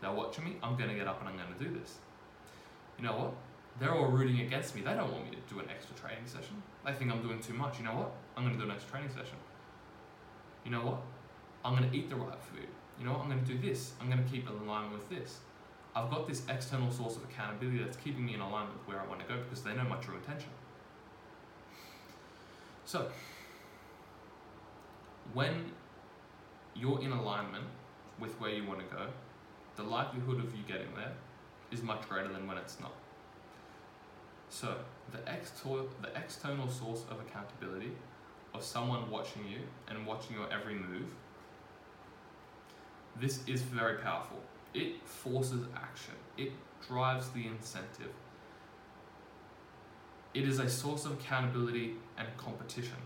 They're 0.02 0.12
watching 0.12 0.46
me, 0.46 0.58
I'm 0.62 0.78
going 0.78 0.90
to 0.90 0.96
get 0.96 1.08
up 1.08 1.20
and 1.20 1.30
I'm 1.30 1.36
going 1.36 1.54
to 1.58 1.64
do 1.64 1.80
this. 1.80 1.98
You 2.98 3.06
know 3.06 3.14
what? 3.14 3.34
They're 3.80 3.94
all 3.94 4.08
rooting 4.08 4.42
against 4.42 4.76
me. 4.76 4.82
They 4.82 4.94
don't 4.94 5.12
want 5.12 5.26
me 5.26 5.36
to 5.36 5.54
do 5.54 5.60
an 5.60 5.68
extra 5.70 5.96
training 5.96 6.26
session. 6.26 6.62
They 6.86 6.94
think 6.94 7.12
I'm 7.12 7.24
doing 7.24 7.40
too 7.40 7.54
much. 7.54 7.80
You 7.80 7.86
know 7.86 7.96
what? 7.96 8.12
I'm 8.38 8.44
going 8.44 8.56
to 8.56 8.64
do 8.64 8.70
an 8.70 8.76
extra 8.76 8.92
training 8.92 9.10
session. 9.10 9.38
You 10.64 10.72
know 10.72 10.86
what? 10.86 11.02
I'm 11.66 11.76
going 11.76 11.90
to 11.90 11.98
eat 11.98 12.10
the 12.10 12.16
right 12.16 12.38
food. 12.52 12.68
You 13.00 13.06
know 13.06 13.14
what? 13.14 13.22
I'm 13.22 13.30
going 13.30 13.44
to 13.44 13.52
do 13.52 13.58
this. 13.58 13.94
I'm 14.00 14.10
going 14.12 14.24
to 14.24 14.30
keep 14.30 14.48
in 14.48 14.56
alignment 14.56 14.94
with 14.94 15.10
this. 15.10 15.40
I've 15.96 16.10
got 16.10 16.28
this 16.28 16.44
external 16.50 16.92
source 16.92 17.16
of 17.16 17.24
accountability 17.24 17.84
that's 17.84 17.98
keeping 17.98 18.26
me 18.26 18.36
in 18.36 18.42
alignment 18.42 18.78
with 18.78 18.88
where 18.88 19.02
I 19.02 19.08
want 19.08 19.22
to 19.22 19.28
go 19.28 19.42
because 19.42 19.64
they 19.64 19.74
know 19.74 19.84
my 19.84 19.98
true 19.98 20.16
intention. 20.16 20.50
So, 22.86 23.08
when 25.34 25.72
you're 26.76 27.02
in 27.02 27.12
alignment 27.12 27.66
with 28.20 28.40
where 28.40 28.52
you 28.52 28.66
want 28.66 28.80
to 28.80 28.96
go, 28.96 29.06
the 29.76 29.84
likelihood 29.84 30.40
of 30.40 30.56
you 30.56 30.64
getting 30.68 30.94
there 30.96 31.14
is 31.72 31.82
much 31.82 32.08
greater 32.10 32.32
than 32.32 32.46
when 32.46 32.58
it's 32.58 32.80
not. 32.80 32.94
So, 34.50 34.76
the, 35.12 35.20
extor- 35.32 35.90
the 36.02 36.10
external 36.16 36.70
source 36.70 37.04
of 37.10 37.20
accountability 37.20 37.92
of 38.54 38.64
someone 38.64 39.10
watching 39.10 39.44
you 39.48 39.60
and 39.88 40.06
watching 40.06 40.36
your 40.36 40.52
every 40.52 40.76
move, 40.76 41.08
this 43.20 43.40
is 43.48 43.62
very 43.62 43.98
powerful. 43.98 44.40
It 44.74 45.08
forces 45.08 45.66
action, 45.76 46.16
it 46.38 46.52
drives 46.88 47.30
the 47.30 47.48
incentive. 47.48 48.12
It 50.34 50.48
is 50.48 50.60
a 50.60 50.70
source 50.70 51.06
of 51.06 51.14
accountability 51.14 51.94
and 52.18 52.28
competition. 52.38 52.98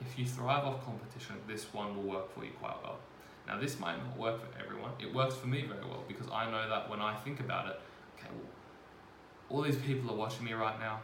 If 0.00 0.18
you 0.18 0.26
thrive 0.26 0.64
off 0.64 0.84
competition, 0.84 1.36
this 1.48 1.72
one 1.72 1.96
will 1.96 2.02
work 2.02 2.34
for 2.34 2.44
you 2.44 2.50
quite 2.60 2.76
well. 2.82 2.98
Now, 3.46 3.58
this 3.58 3.78
might 3.78 3.96
not 3.96 4.18
work 4.18 4.40
for 4.40 4.58
everyone. 4.62 4.90
It 5.00 5.14
works 5.14 5.34
for 5.36 5.46
me 5.46 5.62
very 5.62 5.84
well 5.84 6.04
because 6.06 6.26
I 6.32 6.50
know 6.50 6.68
that 6.68 6.90
when 6.90 7.00
I 7.00 7.14
think 7.14 7.40
about 7.40 7.68
it, 7.68 7.80
okay, 8.18 8.28
well, 8.34 8.50
all 9.48 9.62
these 9.62 9.76
people 9.76 10.10
are 10.10 10.16
watching 10.16 10.44
me 10.44 10.52
right 10.52 10.78
now 10.78 11.00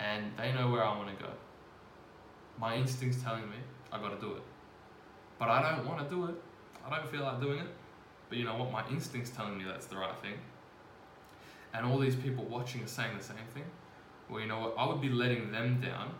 and 0.00 0.32
they 0.36 0.52
know 0.52 0.70
where 0.70 0.82
I 0.82 0.96
want 0.96 1.16
to 1.16 1.24
go. 1.24 1.30
My 2.58 2.74
instinct's 2.74 3.22
telling 3.22 3.48
me 3.48 3.56
I 3.92 3.98
got 3.98 4.18
to 4.18 4.20
do 4.20 4.32
it. 4.34 4.42
But 5.38 5.48
I 5.48 5.76
don't 5.76 5.86
want 5.86 6.02
to 6.02 6.14
do 6.14 6.24
it. 6.26 6.34
I 6.84 6.96
don't 6.96 7.08
feel 7.10 7.22
like 7.22 7.40
doing 7.40 7.58
it. 7.58 7.68
But 8.28 8.38
you 8.38 8.44
know 8.44 8.56
what? 8.56 8.72
My 8.72 8.86
instinct's 8.88 9.30
telling 9.30 9.58
me 9.58 9.64
that's 9.64 9.86
the 9.86 9.96
right 9.96 10.16
thing. 10.22 10.34
And 11.76 11.84
all 11.84 11.98
these 11.98 12.16
people 12.16 12.44
watching 12.44 12.82
are 12.82 12.88
saying 12.88 13.16
the 13.18 13.22
same 13.22 13.36
thing. 13.52 13.64
Well, 14.30 14.40
you 14.40 14.46
know 14.46 14.60
what? 14.60 14.74
I 14.78 14.86
would 14.86 15.00
be 15.00 15.10
letting 15.10 15.52
them 15.52 15.80
down 15.80 16.14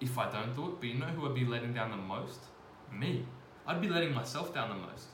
if 0.00 0.16
I 0.16 0.30
don't 0.32 0.54
do 0.56 0.68
it. 0.68 0.80
But 0.80 0.88
you 0.88 0.94
know 0.94 1.06
who 1.06 1.28
I'd 1.28 1.34
be 1.34 1.44
letting 1.44 1.74
down 1.74 1.90
the 1.90 1.96
most? 1.96 2.40
Me. 2.90 3.24
I'd 3.66 3.82
be 3.82 3.88
letting 3.88 4.14
myself 4.14 4.54
down 4.54 4.70
the 4.70 4.86
most. 4.86 5.08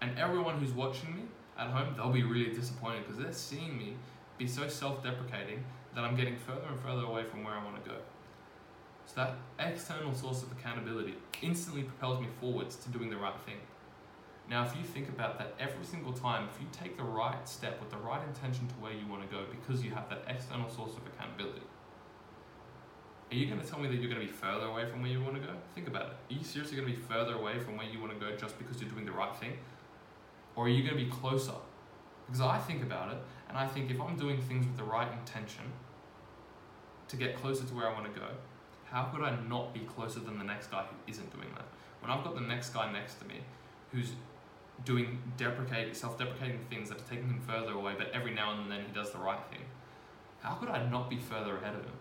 And 0.00 0.18
everyone 0.18 0.58
who's 0.58 0.72
watching 0.72 1.14
me 1.14 1.22
at 1.56 1.68
home, 1.68 1.94
they'll 1.96 2.10
be 2.10 2.24
really 2.24 2.52
disappointed 2.52 3.06
because 3.06 3.22
they're 3.22 3.32
seeing 3.32 3.78
me 3.78 3.94
be 4.36 4.46
so 4.48 4.68
self 4.68 5.02
deprecating 5.02 5.64
that 5.94 6.04
I'm 6.04 6.16
getting 6.16 6.36
further 6.36 6.66
and 6.68 6.80
further 6.80 7.02
away 7.02 7.24
from 7.24 7.44
where 7.44 7.54
I 7.54 7.64
want 7.64 7.82
to 7.82 7.88
go. 7.88 7.96
So 9.06 9.14
that 9.16 9.36
external 9.58 10.12
source 10.12 10.42
of 10.42 10.50
accountability 10.52 11.14
instantly 11.40 11.84
propels 11.84 12.20
me 12.20 12.26
forwards 12.40 12.76
to 12.76 12.90
doing 12.90 13.08
the 13.08 13.16
right 13.16 13.38
thing. 13.46 13.56
Now, 14.48 14.64
if 14.64 14.76
you 14.76 14.84
think 14.84 15.08
about 15.08 15.38
that 15.38 15.54
every 15.58 15.84
single 15.84 16.12
time, 16.12 16.48
if 16.54 16.60
you 16.60 16.68
take 16.72 16.96
the 16.96 17.02
right 17.02 17.48
step 17.48 17.80
with 17.80 17.90
the 17.90 17.96
right 17.96 18.22
intention 18.26 18.68
to 18.68 18.74
where 18.74 18.92
you 18.92 19.06
want 19.08 19.28
to 19.28 19.28
go 19.28 19.42
because 19.50 19.84
you 19.84 19.90
have 19.90 20.08
that 20.08 20.22
external 20.28 20.70
source 20.70 20.92
of 20.92 21.02
accountability, 21.06 21.66
are 23.32 23.34
you 23.34 23.46
going 23.46 23.60
to 23.60 23.66
tell 23.66 23.80
me 23.80 23.88
that 23.88 23.96
you're 23.96 24.08
going 24.08 24.20
to 24.20 24.26
be 24.26 24.32
further 24.32 24.66
away 24.66 24.86
from 24.88 25.02
where 25.02 25.10
you 25.10 25.20
want 25.20 25.34
to 25.34 25.40
go? 25.40 25.52
Think 25.74 25.88
about 25.88 26.02
it. 26.02 26.34
Are 26.34 26.38
you 26.38 26.44
seriously 26.44 26.76
going 26.76 26.88
to 26.88 26.94
be 26.94 27.02
further 27.08 27.34
away 27.34 27.58
from 27.58 27.76
where 27.76 27.86
you 27.86 28.00
want 28.00 28.12
to 28.12 28.24
go 28.24 28.36
just 28.36 28.56
because 28.56 28.80
you're 28.80 28.90
doing 28.90 29.04
the 29.04 29.12
right 29.12 29.34
thing? 29.34 29.54
Or 30.54 30.66
are 30.66 30.68
you 30.68 30.84
going 30.84 30.96
to 30.96 31.04
be 31.04 31.10
closer? 31.10 31.54
Because 32.26 32.40
I 32.40 32.58
think 32.58 32.84
about 32.84 33.12
it 33.12 33.18
and 33.48 33.58
I 33.58 33.66
think 33.66 33.90
if 33.90 34.00
I'm 34.00 34.16
doing 34.16 34.40
things 34.40 34.64
with 34.64 34.76
the 34.76 34.84
right 34.84 35.10
intention 35.12 35.64
to 37.08 37.16
get 37.16 37.36
closer 37.36 37.64
to 37.64 37.74
where 37.74 37.88
I 37.88 37.92
want 37.92 38.12
to 38.12 38.20
go, 38.20 38.26
how 38.84 39.04
could 39.04 39.22
I 39.22 39.36
not 39.48 39.74
be 39.74 39.80
closer 39.80 40.20
than 40.20 40.38
the 40.38 40.44
next 40.44 40.70
guy 40.70 40.84
who 40.84 41.10
isn't 41.10 41.32
doing 41.34 41.48
that? 41.56 41.66
When 42.00 42.10
I've 42.12 42.22
got 42.22 42.36
the 42.36 42.40
next 42.40 42.70
guy 42.70 42.92
next 42.92 43.18
to 43.20 43.26
me 43.26 43.40
who's 43.92 44.12
doing 44.84 45.18
deprecate, 45.36 45.96
self-deprecating 45.96 46.60
things 46.70 46.88
that 46.88 47.00
are 47.00 47.04
taking 47.04 47.28
him 47.28 47.40
further 47.46 47.72
away, 47.72 47.94
but 47.96 48.10
every 48.12 48.34
now 48.34 48.52
and 48.52 48.70
then 48.70 48.80
he 48.86 48.92
does 48.92 49.10
the 49.10 49.18
right 49.18 49.40
thing, 49.50 49.62
how 50.40 50.54
could 50.54 50.68
I 50.68 50.88
not 50.88 51.10
be 51.10 51.16
further 51.16 51.56
ahead 51.56 51.74
of 51.74 51.82
him? 51.82 51.98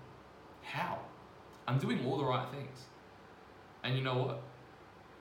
How? 0.61 0.99
I'm 1.67 1.79
doing 1.79 2.05
all 2.05 2.17
the 2.17 2.25
right 2.25 2.47
things. 2.51 2.85
And 3.83 3.97
you 3.97 4.03
know 4.03 4.17
what? 4.17 4.41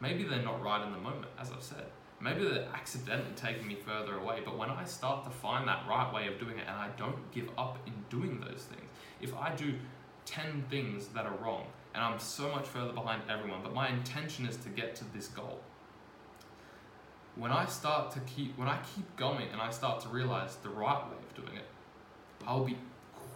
Maybe 0.01 0.25
they're 0.25 0.43
not 0.43 0.63
right 0.63 0.85
in 0.85 0.93
the 0.93 0.99
moment, 0.99 1.27
as 1.39 1.51
I've 1.53 1.63
said. 1.63 1.87
Maybe 2.21 2.45
they're 2.45 2.69
accidentally 2.75 3.33
taking 3.37 3.67
me 3.67 3.77
further 3.77 4.19
away, 4.19 4.41
but 4.45 4.57
when 4.59 4.71
I 4.71 4.85
start 4.85 5.25
to 5.25 5.31
find 5.31 5.69
that 5.69 5.85
right 5.89 6.13
way 6.13 6.27
of 6.27 6.39
doing 6.39 6.59
it 6.59 6.67
and 6.67 6.77
I 6.77 6.89
don't 6.97 7.31
give 7.33 7.49
up 7.59 7.79
in 7.87 7.93
doing 8.09 8.41
those 8.41 8.65
things, 8.65 8.91
if 9.21 9.35
I 9.35 9.55
do 9.55 9.75
10 10.27 10.65
things 10.71 11.09
that 11.09 11.27
are 11.27 11.37
wrong 11.37 11.67
and 11.95 12.03
I'm 12.03 12.19
so 12.19 12.51
much 12.51 12.67
further 12.67 12.93
behind 12.93 13.23
everyone, 13.29 13.61
but 13.63 13.75
my 13.75 13.89
intention 13.89 14.47
is 14.47 14.57
to 14.59 14.69
get 14.69 14.95
to 14.97 15.05
this 15.13 15.29
goal, 15.29 15.61
when 17.37 17.51
I 17.51 17.67
start 17.67 18.13
to 18.13 18.21
keep, 18.21 18.57
when 18.57 18.69
I 18.69 18.79
keep 18.95 19.17
going 19.17 19.49
and 19.53 19.61
I 19.61 19.71
start 19.71 20.01
to 20.03 20.09
realize 20.09 20.57
the 20.57 20.69
right 20.69 21.03
way 21.05 21.17
of 21.19 21.35
doing 21.35 21.57
it, 21.57 21.65
I'll 22.47 22.65
be 22.65 22.77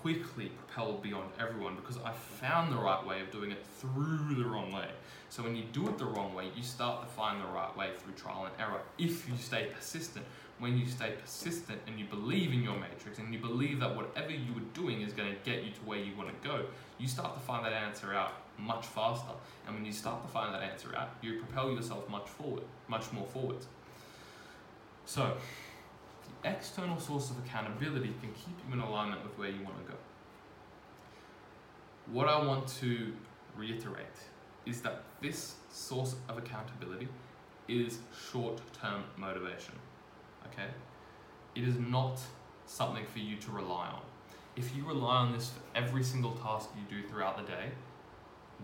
quickly 0.03 0.51
propelled 0.51 1.03
beyond 1.03 1.31
everyone 1.41 1.75
because 1.75 1.99
I 1.99 2.13
found 2.13 2.73
the 2.73 2.77
right 2.77 3.05
way 3.05 3.21
of 3.21 3.33
doing 3.33 3.51
it 3.51 3.65
through 3.79 4.37
the 4.37 4.45
wrong 4.45 4.73
way. 4.73 4.89
So 5.31 5.43
when 5.43 5.57
you 5.57 5.65
do 5.73 5.89
it 5.89 5.99
the 5.99 6.07
wrong 6.07 6.35
way, 6.35 6.51
you 6.57 6.63
start 6.63 7.03
to 7.03 7.09
find 7.09 7.43
the 7.43 7.47
right 7.47 7.77
way 7.77 7.91
through 7.99 8.15
trial 8.15 8.47
and 8.47 8.55
error. 8.61 8.81
If 8.99 9.29
you 9.29 9.35
stay 9.37 9.69
persistent, 9.75 10.25
when 10.59 10.79
you 10.79 10.87
stay 10.87 11.13
persistent 11.21 11.81
and 11.87 11.99
you 11.99 12.05
believe 12.05 12.53
in 12.53 12.63
your 12.63 12.77
matrix 12.77 13.19
and 13.19 13.33
you 13.33 13.41
believe 13.41 13.81
that 13.81 13.95
whatever 13.95 14.31
you 14.31 14.53
are 14.57 14.75
doing 14.75 15.03
is 15.03 15.13
going 15.13 15.31
to 15.31 15.39
get 15.45 15.65
you 15.65 15.71
to 15.71 15.81
where 15.81 15.99
you 15.99 16.17
want 16.17 16.29
to 16.31 16.49
go, 16.49 16.65
you 16.99 17.09
start 17.09 17.35
to 17.35 17.41
find 17.41 17.65
that 17.65 17.73
answer 17.73 18.15
out 18.15 18.33
much 18.59 18.87
faster. 18.87 19.33
And 19.67 19.75
when 19.75 19.85
you 19.85 19.93
start 19.93 20.23
to 20.23 20.29
find 20.29 20.55
that 20.55 20.63
answer 20.63 20.95
out, 20.97 21.11
you 21.23 21.39
propel 21.39 21.71
yourself 21.71 22.09
much 22.09 22.29
forward, 22.29 22.65
much 22.89 23.13
more 23.13 23.27
forward. 23.27 23.59
So, 25.09 25.39
the 26.43 26.51
external 26.51 27.01
source 27.01 27.31
of 27.31 27.39
accountability 27.39 28.13
can 28.21 28.31
keep 28.35 28.55
you 28.67 28.75
in 28.75 28.81
alignment 28.81 29.23
with 29.23 29.39
where 29.39 29.49
you 29.49 29.65
want 29.65 29.79
to 29.79 29.93
go. 29.93 29.99
What 32.13 32.29
I 32.29 32.45
want 32.45 32.69
to 32.81 33.15
reiterate 33.57 34.19
is 34.67 34.83
that 34.83 35.05
this 35.23 35.55
source 35.73 36.15
of 36.29 36.37
accountability 36.37 37.09
is 37.69 38.01
short 38.31 38.61
term 38.79 39.05
motivation. 39.17 39.77
Okay? 40.53 40.69
It 41.55 41.67
is 41.67 41.79
not 41.79 42.21
something 42.67 43.07
for 43.07 43.21
you 43.21 43.39
to 43.39 43.51
rely 43.51 43.87
on. 43.87 44.03
If 44.57 44.77
you 44.77 44.85
rely 44.85 45.17
on 45.17 45.33
this 45.33 45.49
for 45.49 45.63
every 45.75 46.05
single 46.05 46.33
task 46.33 46.69
you 46.77 47.01
do 47.01 47.09
throughout 47.09 47.39
the 47.39 47.51
day, 47.51 47.71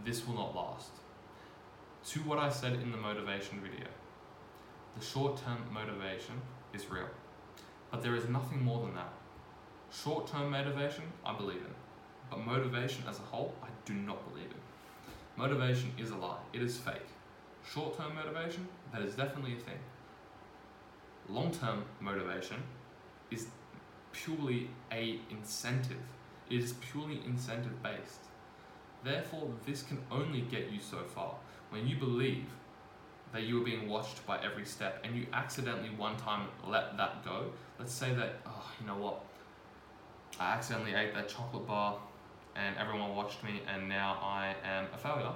this 0.04 0.26
will 0.26 0.34
not 0.34 0.54
last. 0.54 0.90
To 2.08 2.20
what 2.20 2.38
I 2.38 2.50
said 2.50 2.74
in 2.74 2.92
the 2.92 2.98
motivation 2.98 3.62
video, 3.62 3.86
the 4.96 5.04
short 5.04 5.36
term 5.44 5.58
motivation 5.72 6.40
is 6.72 6.90
real, 6.90 7.08
but 7.90 8.02
there 8.02 8.14
is 8.14 8.28
nothing 8.28 8.62
more 8.62 8.80
than 8.84 8.94
that. 8.94 9.12
Short 9.92 10.26
term 10.26 10.50
motivation, 10.50 11.04
I 11.24 11.36
believe 11.36 11.58
in, 11.60 11.74
but 12.30 12.44
motivation 12.44 13.04
as 13.08 13.18
a 13.18 13.22
whole, 13.22 13.54
I 13.62 13.68
do 13.84 13.94
not 13.94 14.28
believe 14.28 14.50
in. 14.50 14.56
Motivation 15.36 15.92
is 15.98 16.10
a 16.10 16.16
lie, 16.16 16.38
it 16.52 16.62
is 16.62 16.76
fake. 16.76 17.08
Short 17.72 17.96
term 17.96 18.14
motivation, 18.14 18.68
that 18.92 19.02
is 19.02 19.14
definitely 19.14 19.54
a 19.54 19.60
thing. 19.60 19.78
Long 21.28 21.50
term 21.50 21.84
motivation 22.00 22.62
is 23.30 23.46
purely 24.12 24.68
a 24.92 25.18
incentive. 25.30 26.02
It 26.50 26.62
is 26.62 26.74
purely 26.74 27.20
incentive 27.26 27.82
based. 27.82 28.20
Therefore, 29.02 29.48
this 29.66 29.82
can 29.82 29.98
only 30.10 30.42
get 30.42 30.70
you 30.70 30.80
so 30.80 30.98
far. 31.14 31.34
When 31.70 31.86
you 31.86 31.96
believe 31.96 32.46
that 33.34 33.42
you 33.42 33.58
were 33.58 33.64
being 33.64 33.88
watched 33.88 34.24
by 34.26 34.40
every 34.42 34.64
step 34.64 35.04
and 35.04 35.16
you 35.16 35.26
accidentally 35.32 35.90
one 35.96 36.16
time 36.16 36.46
let 36.66 36.96
that 36.96 37.24
go, 37.24 37.46
let's 37.80 37.92
say 37.92 38.14
that, 38.14 38.36
oh, 38.46 38.70
you 38.80 38.86
know 38.86 38.96
what, 38.96 39.24
I 40.38 40.52
accidentally 40.52 40.94
ate 40.94 41.12
that 41.14 41.28
chocolate 41.28 41.66
bar 41.66 41.98
and 42.54 42.76
everyone 42.78 43.16
watched 43.16 43.42
me 43.42 43.60
and 43.68 43.88
now 43.88 44.18
I 44.22 44.54
am 44.64 44.86
a 44.94 44.96
failure. 44.96 45.32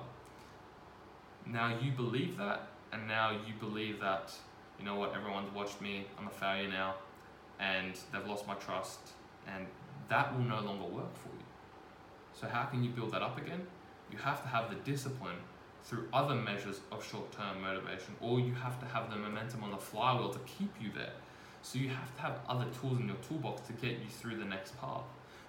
Now 1.45 1.77
you 1.83 1.91
believe 1.91 2.37
that 2.39 2.69
and 2.93 3.09
now 3.09 3.33
you 3.33 3.55
believe 3.59 3.99
that, 4.01 4.33
you 4.79 4.85
know 4.85 4.95
what, 4.95 5.15
everyone's 5.17 5.53
watched 5.53 5.81
me, 5.81 6.07
I'm 6.17 6.29
a 6.29 6.31
failure 6.31 6.69
now, 6.69 6.95
and 7.59 7.95
they've 8.13 8.27
lost 8.27 8.47
my 8.47 8.55
trust, 8.55 9.01
and 9.47 9.67
that 10.09 10.33
will 10.33 10.45
no 10.45 10.61
longer 10.61 10.85
work 10.85 11.15
for 11.17 11.29
you. 11.29 11.45
So, 12.33 12.47
how 12.47 12.65
can 12.65 12.83
you 12.83 12.91
build 12.91 13.13
that 13.13 13.21
up 13.21 13.37
again? 13.37 13.67
You 14.11 14.19
have 14.19 14.41
to 14.43 14.49
have 14.49 14.71
the 14.71 14.77
discipline 14.91 15.37
through 15.85 16.09
other 16.13 16.35
measures 16.35 16.81
of 16.93 17.05
short 17.05 17.31
term 17.33 17.63
motivation, 17.63 18.15
or 18.21 18.41
you 18.41 18.55
have 18.55 18.79
to 18.81 18.87
have 18.87 19.11
the 19.11 19.17
momentum 19.17 19.65
on 19.65 19.71
the 19.71 19.79
flywheel 19.79 20.31
to 20.31 20.39
keep 20.41 20.75
you 20.81 20.91
there. 20.95 21.13
So, 21.63 21.79
you 21.79 21.89
have 21.89 22.15
to 22.17 22.23
have 22.23 22.39
other 22.49 22.67
tools 22.81 23.01
in 23.01 23.09
your 23.09 23.17
toolbox 23.29 23.67
to 23.67 23.73
get 23.73 23.99
you 23.99 24.09
through 24.09 24.37
the 24.37 24.45
next 24.45 24.79
path. 24.81 25.03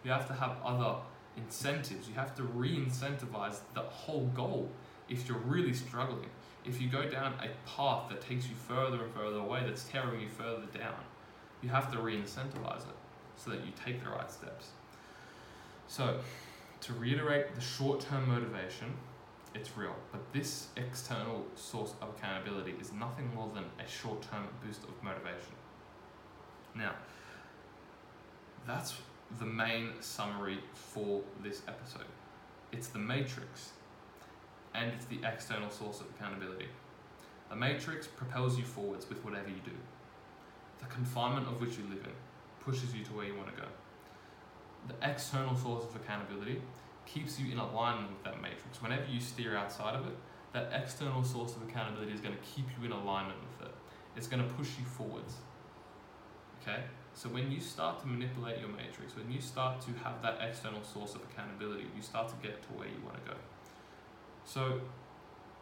You 0.03 0.11
have 0.11 0.27
to 0.27 0.33
have 0.33 0.57
other 0.63 0.95
incentives. 1.37 2.07
You 2.07 2.15
have 2.15 2.35
to 2.35 2.43
re 2.43 2.75
incentivize 2.75 3.59
the 3.73 3.81
whole 3.81 4.25
goal 4.33 4.69
if 5.07 5.27
you're 5.27 5.37
really 5.39 5.73
struggling. 5.73 6.29
If 6.65 6.81
you 6.81 6.89
go 6.89 7.09
down 7.09 7.33
a 7.41 7.49
path 7.69 8.09
that 8.09 8.21
takes 8.21 8.47
you 8.47 8.55
further 8.55 9.03
and 9.03 9.13
further 9.13 9.39
away, 9.39 9.63
that's 9.65 9.83
tearing 9.85 10.21
you 10.21 10.29
further 10.29 10.65
down, 10.77 10.99
you 11.61 11.69
have 11.69 11.91
to 11.91 11.99
re 11.99 12.17
incentivize 12.17 12.81
it 12.81 12.95
so 13.35 13.51
that 13.51 13.65
you 13.65 13.71
take 13.85 14.03
the 14.03 14.09
right 14.09 14.31
steps. 14.31 14.69
So, 15.87 16.19
to 16.81 16.93
reiterate 16.93 17.55
the 17.55 17.61
short 17.61 18.01
term 18.01 18.27
motivation, 18.27 18.93
it's 19.55 19.75
real, 19.75 19.95
but 20.11 20.21
this 20.31 20.67
external 20.77 21.45
source 21.55 21.93
of 22.01 22.09
accountability 22.09 22.75
is 22.79 22.91
nothing 22.93 23.33
more 23.33 23.49
than 23.53 23.65
a 23.83 23.89
short 23.89 24.21
term 24.21 24.47
boost 24.63 24.83
of 24.83 25.03
motivation. 25.03 25.55
Now, 26.75 26.93
that's 28.67 28.93
the 29.39 29.45
main 29.45 29.93
summary 30.01 30.59
for 30.73 31.21
this 31.43 31.61
episode. 31.67 32.05
It's 32.71 32.87
the 32.87 32.99
matrix, 32.99 33.71
and 34.75 34.91
it's 34.91 35.05
the 35.05 35.19
external 35.23 35.69
source 35.69 35.99
of 35.99 36.07
accountability. 36.15 36.67
The 37.49 37.55
matrix 37.55 38.05
propels 38.05 38.57
you 38.57 38.63
forwards 38.63 39.09
with 39.09 39.23
whatever 39.25 39.49
you 39.49 39.61
do. 39.65 39.71
The 40.79 40.85
confinement 40.85 41.47
of 41.47 41.59
which 41.59 41.77
you 41.77 41.83
live 41.89 42.05
in 42.05 42.13
pushes 42.63 42.93
you 42.93 43.03
to 43.05 43.13
where 43.13 43.25
you 43.25 43.35
want 43.35 43.53
to 43.53 43.61
go. 43.61 43.67
The 44.87 45.09
external 45.09 45.55
source 45.57 45.83
of 45.83 45.95
accountability 45.95 46.61
keeps 47.05 47.39
you 47.39 47.51
in 47.51 47.57
alignment 47.57 48.09
with 48.11 48.23
that 48.23 48.41
matrix. 48.41 48.81
Whenever 48.81 49.05
you 49.09 49.19
steer 49.19 49.55
outside 49.55 49.95
of 49.95 50.05
it, 50.07 50.15
that 50.53 50.71
external 50.73 51.23
source 51.23 51.55
of 51.55 51.63
accountability 51.63 52.11
is 52.11 52.21
going 52.21 52.35
to 52.35 52.41
keep 52.41 52.65
you 52.77 52.85
in 52.85 52.91
alignment 52.91 53.39
with 53.39 53.67
it. 53.67 53.75
It's 54.15 54.27
going 54.27 54.43
to 54.43 54.49
push 54.55 54.69
you 54.79 54.85
forwards. 54.85 55.35
Okay? 56.61 56.81
So 57.13 57.29
when 57.29 57.51
you 57.51 57.59
start 57.59 57.99
to 58.01 58.07
manipulate 58.07 58.59
your 58.59 58.69
matrix, 58.69 59.15
when 59.15 59.31
you 59.31 59.41
start 59.41 59.81
to 59.81 59.91
have 60.03 60.21
that 60.21 60.39
external 60.41 60.83
source 60.83 61.15
of 61.15 61.21
accountability, 61.31 61.85
you 61.95 62.01
start 62.01 62.29
to 62.29 62.35
get 62.41 62.61
to 62.63 62.67
where 62.69 62.87
you 62.87 63.01
want 63.03 63.23
to 63.23 63.31
go. 63.31 63.37
So 64.45 64.81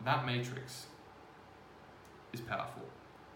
that 0.06 0.26
matrix 0.26 0.86
is 2.34 2.42
powerful. 2.42 2.84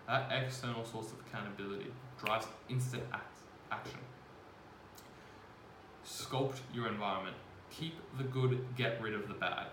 That 0.07 0.29
external 0.31 0.85
source 0.85 1.07
of 1.07 1.19
accountability 1.25 1.91
drives 2.23 2.45
instant 2.69 3.03
act, 3.13 3.37
action. 3.71 3.99
Sculpt 6.05 6.59
your 6.73 6.87
environment. 6.87 7.35
Keep 7.71 7.95
the 8.17 8.23
good, 8.23 8.65
get 8.77 9.01
rid 9.01 9.13
of 9.13 9.27
the 9.27 9.33
bad. 9.33 9.67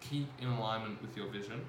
Keep 0.00 0.28
in 0.40 0.48
alignment 0.48 1.02
with 1.02 1.16
your 1.16 1.28
vision, 1.28 1.64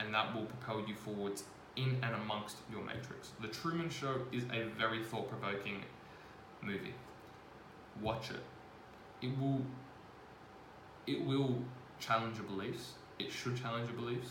and 0.00 0.12
that 0.12 0.34
will 0.34 0.44
propel 0.44 0.82
you 0.86 0.94
forwards 0.94 1.44
in 1.76 1.98
and 2.02 2.14
amongst 2.14 2.56
your 2.70 2.82
matrix. 2.82 3.32
The 3.40 3.48
Truman 3.48 3.90
Show 3.90 4.22
is 4.32 4.44
a 4.44 4.64
very 4.78 5.02
thought 5.04 5.28
provoking 5.28 5.82
movie. 6.62 6.94
Watch 8.02 8.30
it. 8.30 8.42
It 9.22 9.38
will 9.38 9.60
it 11.06 11.24
will 11.24 11.58
challenge 12.00 12.36
your 12.36 12.46
beliefs. 12.46 12.92
It 13.18 13.30
should 13.30 13.56
challenge 13.56 13.88
your 13.88 13.98
beliefs. 13.98 14.30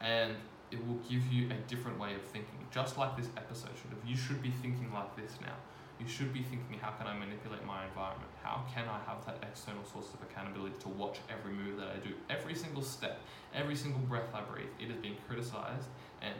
And 0.00 0.32
it 0.70 0.84
will 0.86 0.98
give 1.08 1.26
you 1.32 1.48
a 1.50 1.68
different 1.68 1.98
way 1.98 2.14
of 2.14 2.22
thinking. 2.22 2.66
Just 2.72 2.98
like 2.98 3.16
this 3.16 3.28
episode 3.36 3.70
should 3.80 3.90
have. 3.90 4.08
You 4.08 4.16
should 4.16 4.42
be 4.42 4.50
thinking 4.50 4.90
like 4.92 5.14
this 5.16 5.38
now. 5.40 5.54
You 6.02 6.08
should 6.08 6.32
be 6.32 6.42
thinking, 6.42 6.80
how 6.80 6.90
can 6.90 7.06
I 7.06 7.14
manipulate 7.14 7.64
my 7.64 7.84
environment? 7.84 8.28
How 8.42 8.64
can 8.74 8.88
I 8.88 8.98
have 9.06 9.24
that 9.24 9.38
external 9.48 9.84
source 9.84 10.08
of 10.12 10.20
accountability 10.20 10.74
to 10.80 10.88
watch 10.88 11.18
every 11.30 11.52
move 11.52 11.78
that 11.78 11.90
I 11.94 11.98
do, 12.04 12.12
every 12.28 12.56
single 12.56 12.82
step, 12.82 13.20
every 13.54 13.76
single 13.76 14.00
breath 14.00 14.34
I 14.34 14.40
breathe? 14.40 14.66
It 14.80 14.90
is 14.90 14.96
being 14.96 15.14
criticized, 15.28 15.86
and 16.20 16.34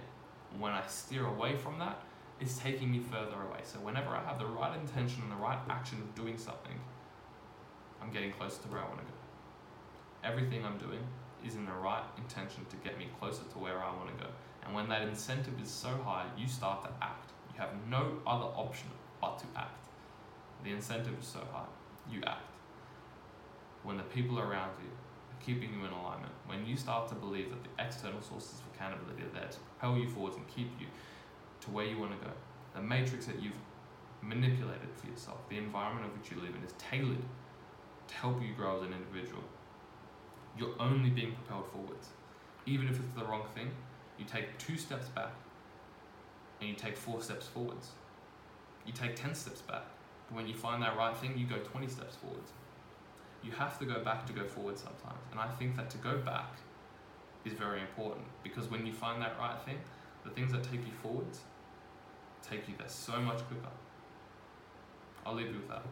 when 0.59 0.73
I 0.73 0.85
steer 0.89 1.27
away 1.27 1.55
from 1.55 1.79
that, 1.79 2.03
it's 2.41 2.59
taking 2.59 2.91
me 2.91 2.99
further 2.99 3.37
away. 3.37 3.61
So 3.63 3.79
whenever 3.79 4.09
I 4.09 4.25
have 4.25 4.41
the 4.41 4.47
right 4.47 4.77
intention 4.81 5.23
and 5.23 5.31
the 5.31 5.37
right 5.37 5.61
action 5.71 5.99
of 6.03 6.13
doing 6.17 6.39
something, 6.39 6.75
I'm 8.03 8.11
getting 8.11 8.33
closer 8.33 8.61
to 8.63 8.69
where 8.69 8.81
I 8.81 8.89
want 8.89 8.99
to 8.99 9.05
go. 9.05 9.19
Everything 10.25 10.67
I'm 10.67 10.79
doing 10.79 11.07
is 11.47 11.55
in 11.55 11.67
the 11.67 11.73
right 11.73 12.03
intention 12.19 12.67
to 12.69 12.77
get 12.79 12.99
me 12.99 13.07
closer 13.21 13.45
to 13.45 13.59
where 13.61 13.79
I 13.79 13.95
want 13.95 14.09
to 14.09 14.25
go. 14.25 14.31
And 14.65 14.75
when 14.75 14.89
that 14.89 15.03
incentive 15.03 15.55
is 15.63 15.71
so 15.71 15.91
high, 16.05 16.27
you 16.37 16.49
start 16.49 16.83
to 16.83 16.91
act. 17.01 17.31
You 17.55 17.61
have 17.61 17.71
no 17.89 18.19
other 18.27 18.47
option 18.57 18.89
but 19.23 19.39
to 19.39 19.47
act. 19.57 19.87
The 20.65 20.73
incentive 20.73 21.19
is 21.19 21.27
so 21.27 21.41
high, 21.51 21.65
you 22.11 22.21
act. 22.27 22.43
When 23.85 23.97
the 23.97 24.03
people 24.03 24.39
around 24.39 24.73
you 24.83 24.91
are 24.91 25.41
keeping 25.43 25.73
you 25.73 25.87
in 25.87 25.93
alignment, 25.93 26.33
when 26.47 26.67
you 26.67 26.77
start 26.77 27.09
to 27.09 27.15
believe 27.15 27.49
that 27.51 27.63
the 27.65 27.83
external 27.83 28.21
sources 28.21 28.61
of 28.61 28.75
accountability 28.75 29.23
are 29.23 29.41
there 29.41 29.49
to 29.49 29.59
propel 29.59 29.97
you 29.97 30.09
forwards 30.09 30.37
and 30.37 30.47
keep 30.49 30.69
you 30.79 30.87
to 31.63 31.71
where 31.71 31.87
you 31.87 31.99
want 31.99 32.13
to 32.13 32.27
go, 32.27 32.33
the 32.75 32.83
matrix 32.83 33.27
that 33.27 33.41
you've 33.41 33.59
manipulated 34.21 34.89
for 34.97 35.09
yourself, 35.09 35.39
the 35.49 35.57
environment 35.57 36.07
of 36.07 36.19
which 36.19 36.31
you 36.31 36.37
live 36.41 36.55
in, 36.55 36.63
is 36.63 36.75
tailored 36.79 37.25
to 38.09 38.15
help 38.15 38.43
you 38.43 38.55
grow 38.55 38.77
as 38.77 38.83
an 38.83 38.93
individual. 38.93 39.43
You're 40.59 40.75
only 40.79 41.11
being 41.11 41.33
propelled 41.33 41.71
forwards. 41.73 42.09
Even 42.67 42.89
if 42.89 42.99
it's 43.01 43.15
the 43.17 43.25
wrong 43.25 43.45
thing, 43.55 43.71
you 44.19 44.25
take 44.25 44.59
two 44.59 44.77
steps 44.77 45.09
back 45.09 45.33
and 46.61 46.69
you 46.69 46.77
take 46.77 46.97
four 46.97 47.21
steps 47.21 47.47
forwards. 47.49 47.89
You 48.87 48.93
take 48.93 49.17
10 49.17 49.35
steps 49.35 49.61
back. 49.63 49.85
But 50.29 50.37
when 50.37 50.47
you 50.47 50.55
find 50.55 50.83
that 50.83 50.97
right 50.97 51.17
thing, 51.17 51.37
you 51.37 51.47
go 51.47 51.59
20 51.59 51.89
steps 51.89 52.17
forwards. 52.17 52.53
You 53.43 53.53
have 53.53 53.79
to 53.79 53.85
go 53.85 54.01
back 54.01 54.27
to 54.27 54.33
go 54.33 54.45
forward 54.45 54.79
sometimes. 54.79 55.21
And 55.31 55.41
I 55.41 55.49
think 55.49 55.77
that 55.77 55.91
to 55.91 55.99
go 55.99 56.19
back 56.19 56.53
is 57.45 57.55
very 57.55 57.81
important 57.81 58.27
because 58.45 58.71
when 58.71 58.87
you 58.87 58.93
find 58.93 59.21
that 59.21 59.37
right 59.39 59.61
thing, 59.65 59.79
the 60.25 60.31
things 60.31 60.53
that 60.53 60.63
take 60.63 60.87
you 60.87 60.93
forwards 61.03 61.41
take 62.43 62.69
you 62.69 62.75
there 62.77 62.89
so 62.89 63.21
much 63.21 63.39
quicker. 63.47 63.73
I'll 65.25 65.35
leave 65.35 65.49
you 65.49 65.55
with 65.55 65.69
that. 65.69 65.83